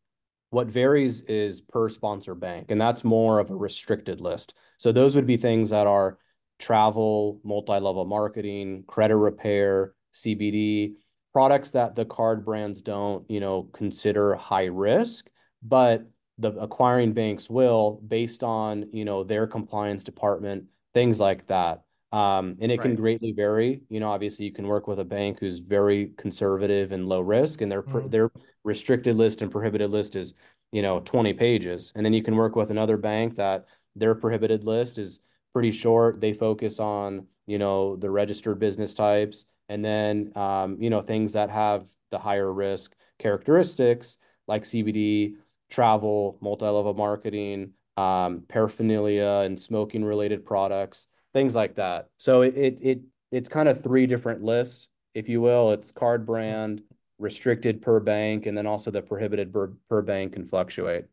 [0.51, 4.55] what varies is per sponsor bank, and that's more of a restricted list.
[4.79, 6.19] So those would be things that are
[6.59, 10.95] travel, multi-level marketing, credit repair, CBD,
[11.33, 15.29] products that the card brands don't, you know, consider high risk,
[15.63, 16.07] but
[16.39, 21.83] the acquiring banks will based on, you know, their compliance department, things like that.
[22.13, 22.83] Um, and it right.
[22.83, 23.83] can greatly vary.
[23.89, 27.61] You know, obviously you can work with a bank who's very conservative and low risk
[27.61, 28.09] and their mm.
[28.09, 28.31] their
[28.63, 30.35] restricted list and prohibited list is,
[30.71, 31.93] you know, 20 pages.
[31.97, 35.19] And then you can work with another bank that their prohibited list is
[35.55, 36.21] pretty short.
[36.21, 41.33] They focus on, you know, the registered business types and then, um, you know, things
[41.33, 45.37] that have the higher risk characteristics like CBD,
[45.71, 52.09] travel, multi-level marketing, um, paraphernalia and smoking related products, things like that.
[52.19, 53.01] So it, it, it
[53.31, 55.73] it's kind of three different lists, if you will.
[55.73, 56.83] It's card brand,
[57.19, 61.07] restricted per bank, and then also the prohibited per, per bank can fluctuate.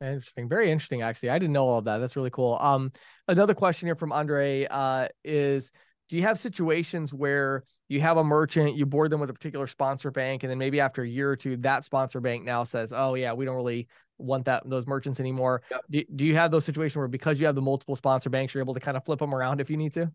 [0.00, 0.48] Interesting.
[0.48, 1.30] Very interesting, actually.
[1.30, 1.98] I didn't know all of that.
[1.98, 2.58] That's really cool.
[2.60, 2.92] Um,
[3.28, 5.70] another question here from Andre uh, is
[6.10, 9.66] do you have situations where you have a merchant, you board them with a particular
[9.66, 12.92] sponsor bank, and then maybe after a year or two, that sponsor bank now says,
[12.94, 13.88] "Oh yeah, we don't really
[14.18, 15.80] want that those merchants anymore." Yep.
[15.90, 18.62] Do, do you have those situations where because you have the multiple sponsor banks, you're
[18.62, 20.12] able to kind of flip them around if you need to?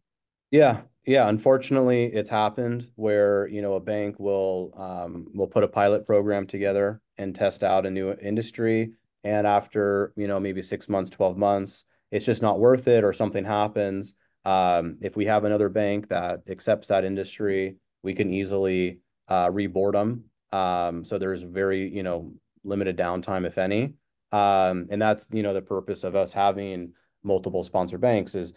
[0.51, 1.27] Yeah, yeah.
[1.27, 6.45] Unfortunately, it's happened where, you know, a bank will um will put a pilot program
[6.45, 8.93] together and test out a new industry.
[9.23, 13.13] And after, you know, maybe six months, 12 months, it's just not worth it or
[13.13, 14.13] something happens.
[14.45, 19.91] Um, if we have another bank that accepts that industry, we can easily uh reboard
[19.93, 20.23] them.
[20.57, 23.93] Um, so there's very, you know, limited downtime, if any.
[24.31, 26.93] Um, and that's, you know, the purpose of us having
[27.23, 28.53] multiple sponsor banks is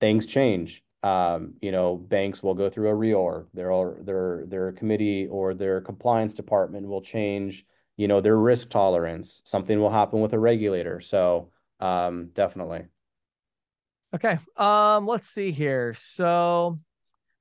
[0.00, 3.46] things change um, you know, banks will go through a reorg.
[3.52, 9.42] Their their their committee or their compliance department will change, you know, their risk tolerance.
[9.44, 11.00] Something will happen with a regulator.
[11.00, 12.86] So, um, definitely.
[14.14, 14.38] Okay.
[14.56, 15.94] Um, let's see here.
[15.94, 16.78] So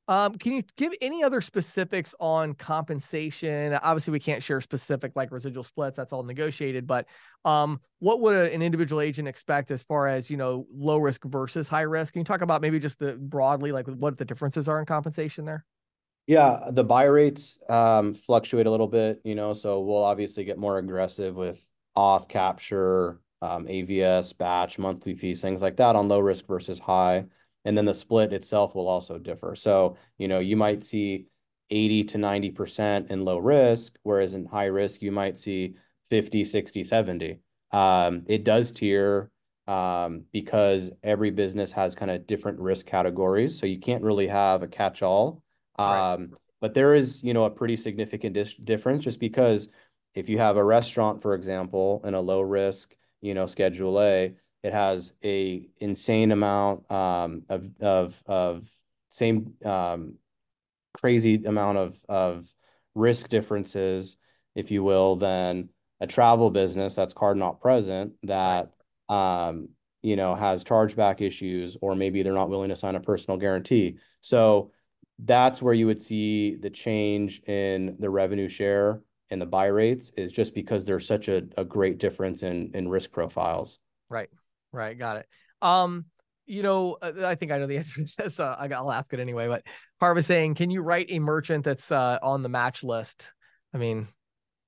[0.08, 3.74] Um, can you give any other specifics on compensation?
[3.76, 5.98] Obviously, we can't share specific like residual splits.
[5.98, 6.88] That's all negotiated.
[6.88, 7.08] But
[7.46, 11.68] um, what would an individual agent expect as far as you know low risk versus
[11.70, 12.14] high risk?
[12.14, 15.46] Can you talk about maybe just the broadly like what the differences are in compensation
[15.46, 15.66] there?
[16.26, 20.58] Yeah, the buy rates um, fluctuate a little bit, you know, so we'll obviously get
[20.58, 21.66] more aggressive with
[21.98, 27.26] auth capture, um, AVS, batch, monthly fees, things like that on low risk versus high.
[27.66, 29.56] And then the split itself will also differ.
[29.56, 31.28] So, you know, you might see
[31.70, 35.76] 80 to 90% in low risk, whereas in high risk, you might see
[36.10, 37.40] 50, 60, 70.
[37.72, 39.30] Um, it does tier
[39.66, 43.60] because every business has kind of different risk categories.
[43.60, 45.43] So you can't really have a catch-all
[45.78, 46.14] Right.
[46.14, 49.68] um, but there is, you know, a pretty significant dis difference just because
[50.16, 54.36] if you have a restaurant, for example, in a low risk, you know, Schedule A,
[54.64, 58.66] it has a insane amount um, of of of
[59.10, 60.16] same um,
[60.94, 62.54] crazy amount of of
[62.96, 64.18] risk differences,
[64.56, 65.70] if you will, than
[66.00, 68.72] a travel business that's card not present that
[69.10, 69.70] um,
[70.02, 73.98] you know has chargeback issues or maybe they're not willing to sign a personal guarantee.
[74.22, 74.72] So
[75.20, 80.12] that's where you would see the change in the revenue share and the buy rates
[80.18, 83.80] is just because there's such a, a great difference in in risk profiles.
[84.10, 84.30] Right.
[84.72, 84.98] Right.
[84.98, 85.28] Got it.
[85.62, 86.06] Um,
[86.46, 88.40] you know, uh, I think I know the answer to this.
[88.40, 89.48] Uh, I'll ask it anyway.
[89.48, 89.64] But
[90.00, 93.32] Harv saying, can you write a merchant that's uh, on the match list?
[93.74, 94.08] I mean,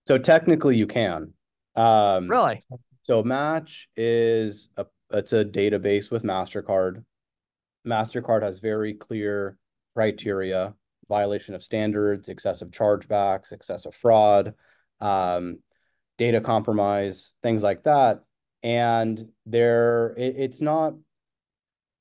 [0.07, 1.33] So technically you can.
[1.75, 2.59] Um, really?
[3.01, 7.03] so Match is a it's a database with MasterCard.
[7.85, 9.57] MasterCard has very clear
[9.95, 10.73] criteria,
[11.09, 14.53] violation of standards, excessive chargebacks, excessive fraud,
[15.01, 15.59] um,
[16.17, 18.23] data compromise, things like that.
[18.63, 20.95] And there, it, it's not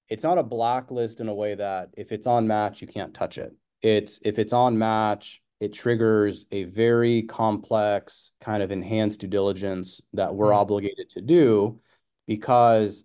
[0.09, 3.39] it's not a blacklist in a way that if it's on match, you can't touch
[3.39, 3.55] it.
[3.83, 10.01] It's if it's on match, it triggers a very complex kind of enhanced due diligence
[10.13, 10.59] that we're Hmm.
[10.59, 11.81] obligated to do
[12.27, 13.05] because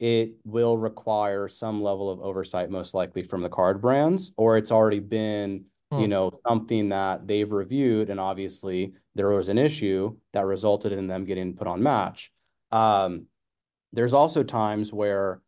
[0.00, 4.70] it will require some level of oversight, most likely from the card brands, or it's
[4.72, 6.00] already been, Hmm.
[6.00, 11.06] you know, something that they've reviewed, and obviously there was an issue that resulted in
[11.06, 12.32] them getting put on match.
[12.72, 13.26] Um,
[13.92, 15.40] there's also times where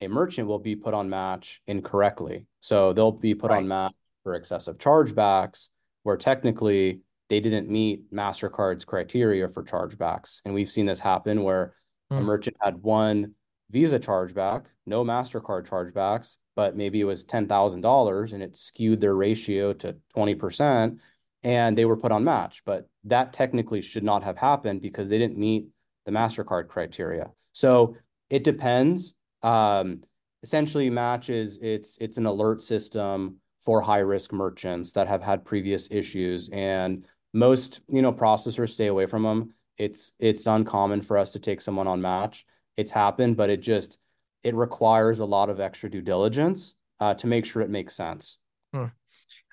[0.00, 2.46] a merchant will be put on match incorrectly.
[2.60, 5.68] So they'll be put on match for excessive chargebacks,
[6.02, 7.00] where technically
[7.30, 10.40] they didn't meet MasterCard's criteria for chargebacks.
[10.44, 11.74] And we've seen this happen where
[12.10, 12.24] a Hmm.
[12.26, 13.34] merchant had one
[13.70, 19.72] Visa chargeback, no MasterCard chargebacks, but maybe it was $10,000 and it skewed their ratio
[19.72, 20.98] to 20%
[21.44, 22.62] and they were put on match.
[22.64, 25.66] But that technically should not have happened because they didn't meet
[26.06, 27.30] the MasterCard criteria.
[27.52, 27.96] So
[28.30, 29.14] it depends.
[29.42, 30.02] Um,
[30.42, 35.88] essentially, matches it's it's an alert system for high risk merchants that have had previous
[35.90, 39.54] issues, and most you know processors stay away from them.
[39.76, 42.46] It's it's uncommon for us to take someone on match.
[42.76, 43.98] It's happened, but it just
[44.42, 48.38] it requires a lot of extra due diligence uh, to make sure it makes sense.
[48.72, 48.86] Hmm.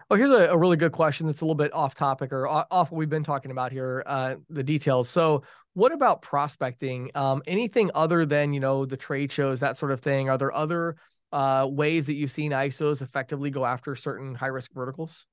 [0.09, 2.91] Oh, here's a, a really good question that's a little bit off topic or off
[2.91, 5.09] what we've been talking about here, uh, the details.
[5.09, 5.43] So,
[5.73, 7.11] what about prospecting?
[7.15, 10.29] Um, anything other than you know the trade shows, that sort of thing?
[10.29, 10.97] Are there other
[11.31, 15.25] uh, ways that you've seen ISOs effectively go after certain high risk verticals?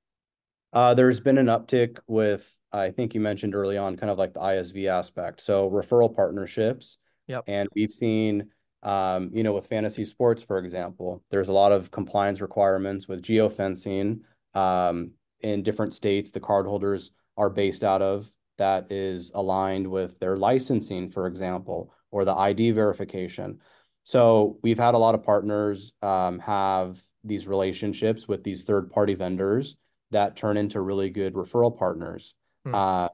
[0.72, 4.34] Uh, there's been an uptick with, I think you mentioned early on, kind of like
[4.34, 5.40] the ISV aspect.
[5.40, 6.98] So referral partnerships.
[7.28, 7.44] Yep.
[7.46, 8.48] And we've seen,
[8.82, 13.22] um, you know, with fantasy sports, for example, there's a lot of compliance requirements with
[13.22, 14.20] geofencing
[14.54, 20.36] um, in different states the cardholders are based out of that is aligned with their
[20.36, 23.60] licensing, for example, or the ID verification.
[24.02, 29.76] So we've had a lot of partners um, have these relationships with these third-party vendors
[30.10, 32.34] that turn into really good referral partners.
[32.64, 32.74] Hmm.
[32.74, 33.08] Uh,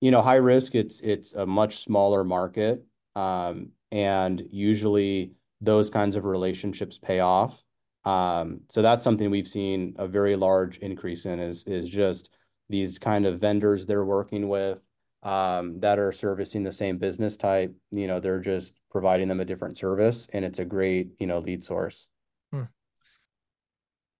[0.00, 2.84] you know, high risk, it's it's a much smaller market,
[3.18, 7.62] um, and usually those kinds of relationships pay off.
[8.04, 12.30] Um, so that's something we've seen a very large increase in is is just
[12.68, 14.80] these kind of vendors they're working with
[15.24, 17.74] um, that are servicing the same business type.
[17.90, 21.40] You know, they're just providing them a different service, and it's a great you know
[21.40, 22.06] lead source.
[22.52, 22.64] Hmm.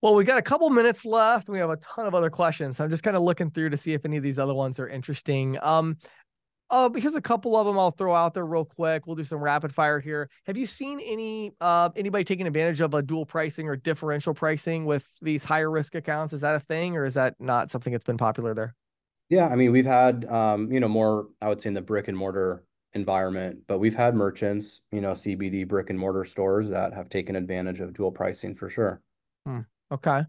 [0.01, 1.47] Well, we got a couple minutes left.
[1.47, 2.79] We have a ton of other questions.
[2.81, 4.89] I'm just kind of looking through to see if any of these other ones are
[4.89, 5.57] interesting.
[5.61, 5.97] Um,
[6.69, 9.07] uh, because a couple of them I'll throw out there real quick.
[9.07, 10.29] We'll do some rapid fire here.
[10.45, 14.85] Have you seen any uh anybody taking advantage of a dual pricing or differential pricing
[14.85, 16.33] with these higher risk accounts?
[16.33, 18.75] Is that a thing, or is that not something that's been popular there?
[19.29, 22.07] Yeah, I mean, we've had um, you know, more I would say in the brick
[22.07, 22.63] and mortar
[22.93, 27.35] environment, but we've had merchants, you know, CBD brick and mortar stores that have taken
[27.35, 29.01] advantage of dual pricing for sure.
[29.45, 29.59] Hmm.
[29.91, 30.23] Okay.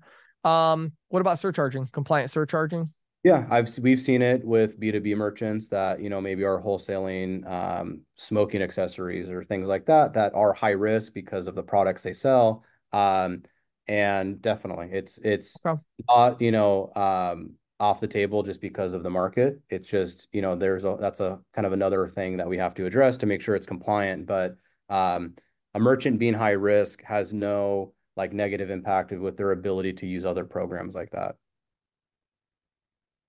[0.44, 1.86] Um, what about surcharging?
[1.92, 2.88] Compliant surcharging?
[3.22, 8.00] Yeah, I've we've seen it with B2B merchants that, you know, maybe are wholesaling um,
[8.16, 12.14] smoking accessories or things like that that are high risk because of the products they
[12.14, 12.64] sell.
[12.92, 13.42] Um,
[13.86, 15.80] and definitely it's it's okay.
[16.08, 19.60] not, you know, um, off the table just because of the market.
[19.68, 22.74] It's just, you know, there's a that's a kind of another thing that we have
[22.74, 24.26] to address to make sure it's compliant.
[24.26, 24.56] But
[24.88, 25.34] um,
[25.74, 30.24] a merchant being high risk has no like negative impact with their ability to use
[30.24, 31.36] other programs like that.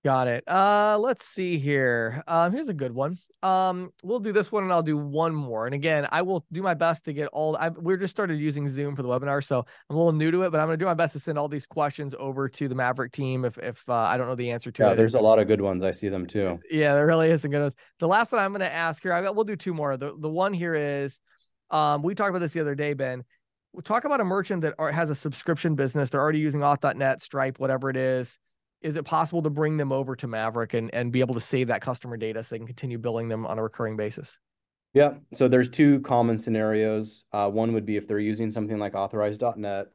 [0.04, 0.42] Got it.
[0.48, 2.24] Uh, let's see here.
[2.26, 3.16] Um, here's a good one.
[3.44, 5.66] Um, we'll do this one and I'll do one more.
[5.66, 7.56] And again, I will do my best to get all.
[7.56, 10.42] I we're just started using Zoom for the webinar, so I'm a little new to
[10.42, 12.74] it, but I'm gonna do my best to send all these questions over to the
[12.74, 14.96] Maverick team if if uh, I don't know the answer to yeah, it.
[14.96, 15.84] there's a lot of good ones.
[15.84, 16.58] I see them too.
[16.68, 17.74] Yeah, there really is a good ones.
[18.00, 19.12] The last one I'm gonna ask here.
[19.12, 19.96] I we'll do two more.
[19.96, 21.20] The the one here is,
[21.70, 23.22] um, we talked about this the other day, Ben.
[23.72, 26.10] We talk about a merchant that are, has a subscription business.
[26.10, 28.36] They're already using Auth.net, Stripe, whatever it is
[28.82, 31.68] is it possible to bring them over to Maverick and, and be able to save
[31.68, 34.38] that customer data so they can continue billing them on a recurring basis?
[34.94, 35.14] Yeah.
[35.34, 37.24] So there's two common scenarios.
[37.32, 39.86] Uh, one would be if they're using something like authorize.net,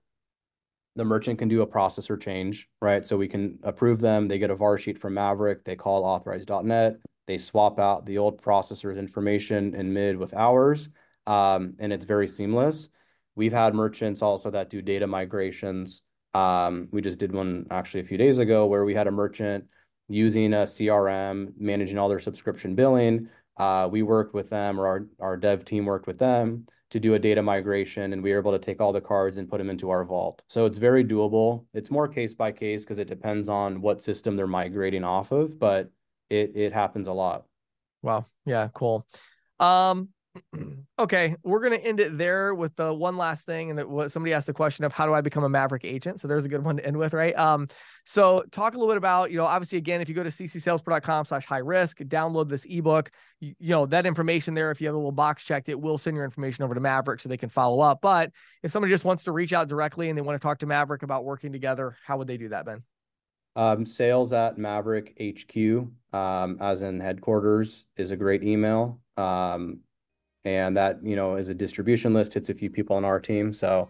[0.96, 3.06] the merchant can do a processor change, right?
[3.06, 4.28] So we can approve them.
[4.28, 5.64] They get a VAR sheet from Maverick.
[5.64, 6.98] They call authorize.net.
[7.28, 10.90] They swap out the old processor's information in mid with ours,
[11.28, 12.90] um, and it's very seamless.
[13.36, 16.02] We've had merchants also that do data migrations
[16.38, 19.66] um, we just did one actually a few days ago where we had a merchant
[20.08, 23.30] using a CRM, managing all their subscription billing.
[23.58, 27.16] Uh, we worked with them, or our, our dev team worked with them to do
[27.16, 29.70] a data migration, and we were able to take all the cards and put them
[29.70, 30.44] into our vault.
[30.48, 31.66] So it's very doable.
[31.74, 35.60] It's more case by case because it depends on what system they're migrating off of,
[35.60, 35.92] but
[36.30, 37.46] it it happens a lot.
[38.04, 38.26] Wow.
[38.46, 38.70] Yeah.
[38.74, 39.06] Cool.
[39.60, 40.10] Um,
[41.00, 44.34] okay, we're gonna end it there with the one last thing, and that what somebody
[44.34, 46.20] asked the question of how do I become a Maverick agent?
[46.20, 47.38] So there's a good one to end with, right?
[47.38, 47.68] Um,
[48.06, 51.26] so talk a little bit about, you know, obviously again, if you go to ccsalespro.com
[51.26, 54.96] slash high risk, download this ebook, you, you know, that information there, if you have
[54.96, 57.50] a little box checked, it will send your information over to Maverick so they can
[57.50, 58.00] follow up.
[58.02, 58.32] But
[58.64, 61.04] if somebody just wants to reach out directly and they want to talk to Maverick
[61.04, 62.84] about working together, how would they do that, Ben?
[63.58, 69.00] Um, sales at Maverick HQ, um, as in headquarters, is a great email.
[69.18, 69.80] Um,
[70.46, 73.54] and that you know is a distribution list hits a few people on our team.
[73.54, 73.90] So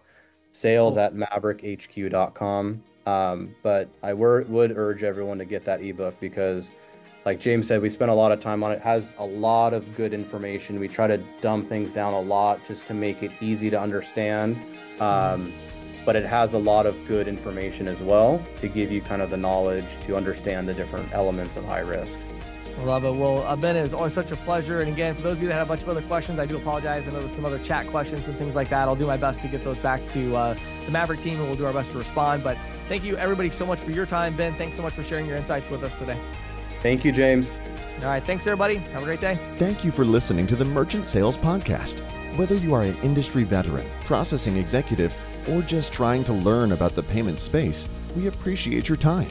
[0.52, 1.04] sales cool.
[1.04, 6.70] at maverickhq.com um, but i would urge everyone to get that ebook because
[7.24, 8.76] like james said we spent a lot of time on it.
[8.76, 10.80] it has a lot of good information.
[10.80, 14.56] We try to dumb things down a lot just to make it easy to understand.
[15.00, 15.52] Um,
[16.04, 19.28] but it has a lot of good information as well to give you kind of
[19.28, 22.18] the knowledge to understand the different elements of high risk
[22.84, 23.14] Love it.
[23.14, 24.80] Well, uh, Ben, it is always such a pleasure.
[24.80, 26.56] And again, for those of you that have a bunch of other questions, I do
[26.56, 27.06] apologize.
[27.06, 28.88] I know there's some other chat questions and things like that.
[28.88, 30.56] I'll do my best to get those back to uh,
[30.86, 32.44] the Maverick team, and we'll do our best to respond.
[32.44, 32.56] But
[32.88, 34.36] thank you, everybody, so much for your time.
[34.36, 36.18] Ben, thanks so much for sharing your insights with us today.
[36.80, 37.50] Thank you, James.
[37.98, 38.22] All right.
[38.22, 38.76] Thanks, everybody.
[38.76, 39.38] Have a great day.
[39.58, 42.00] Thank you for listening to the Merchant Sales Podcast.
[42.36, 45.12] Whether you are an industry veteran, processing executive,
[45.48, 49.30] or just trying to learn about the payment space, we appreciate your time.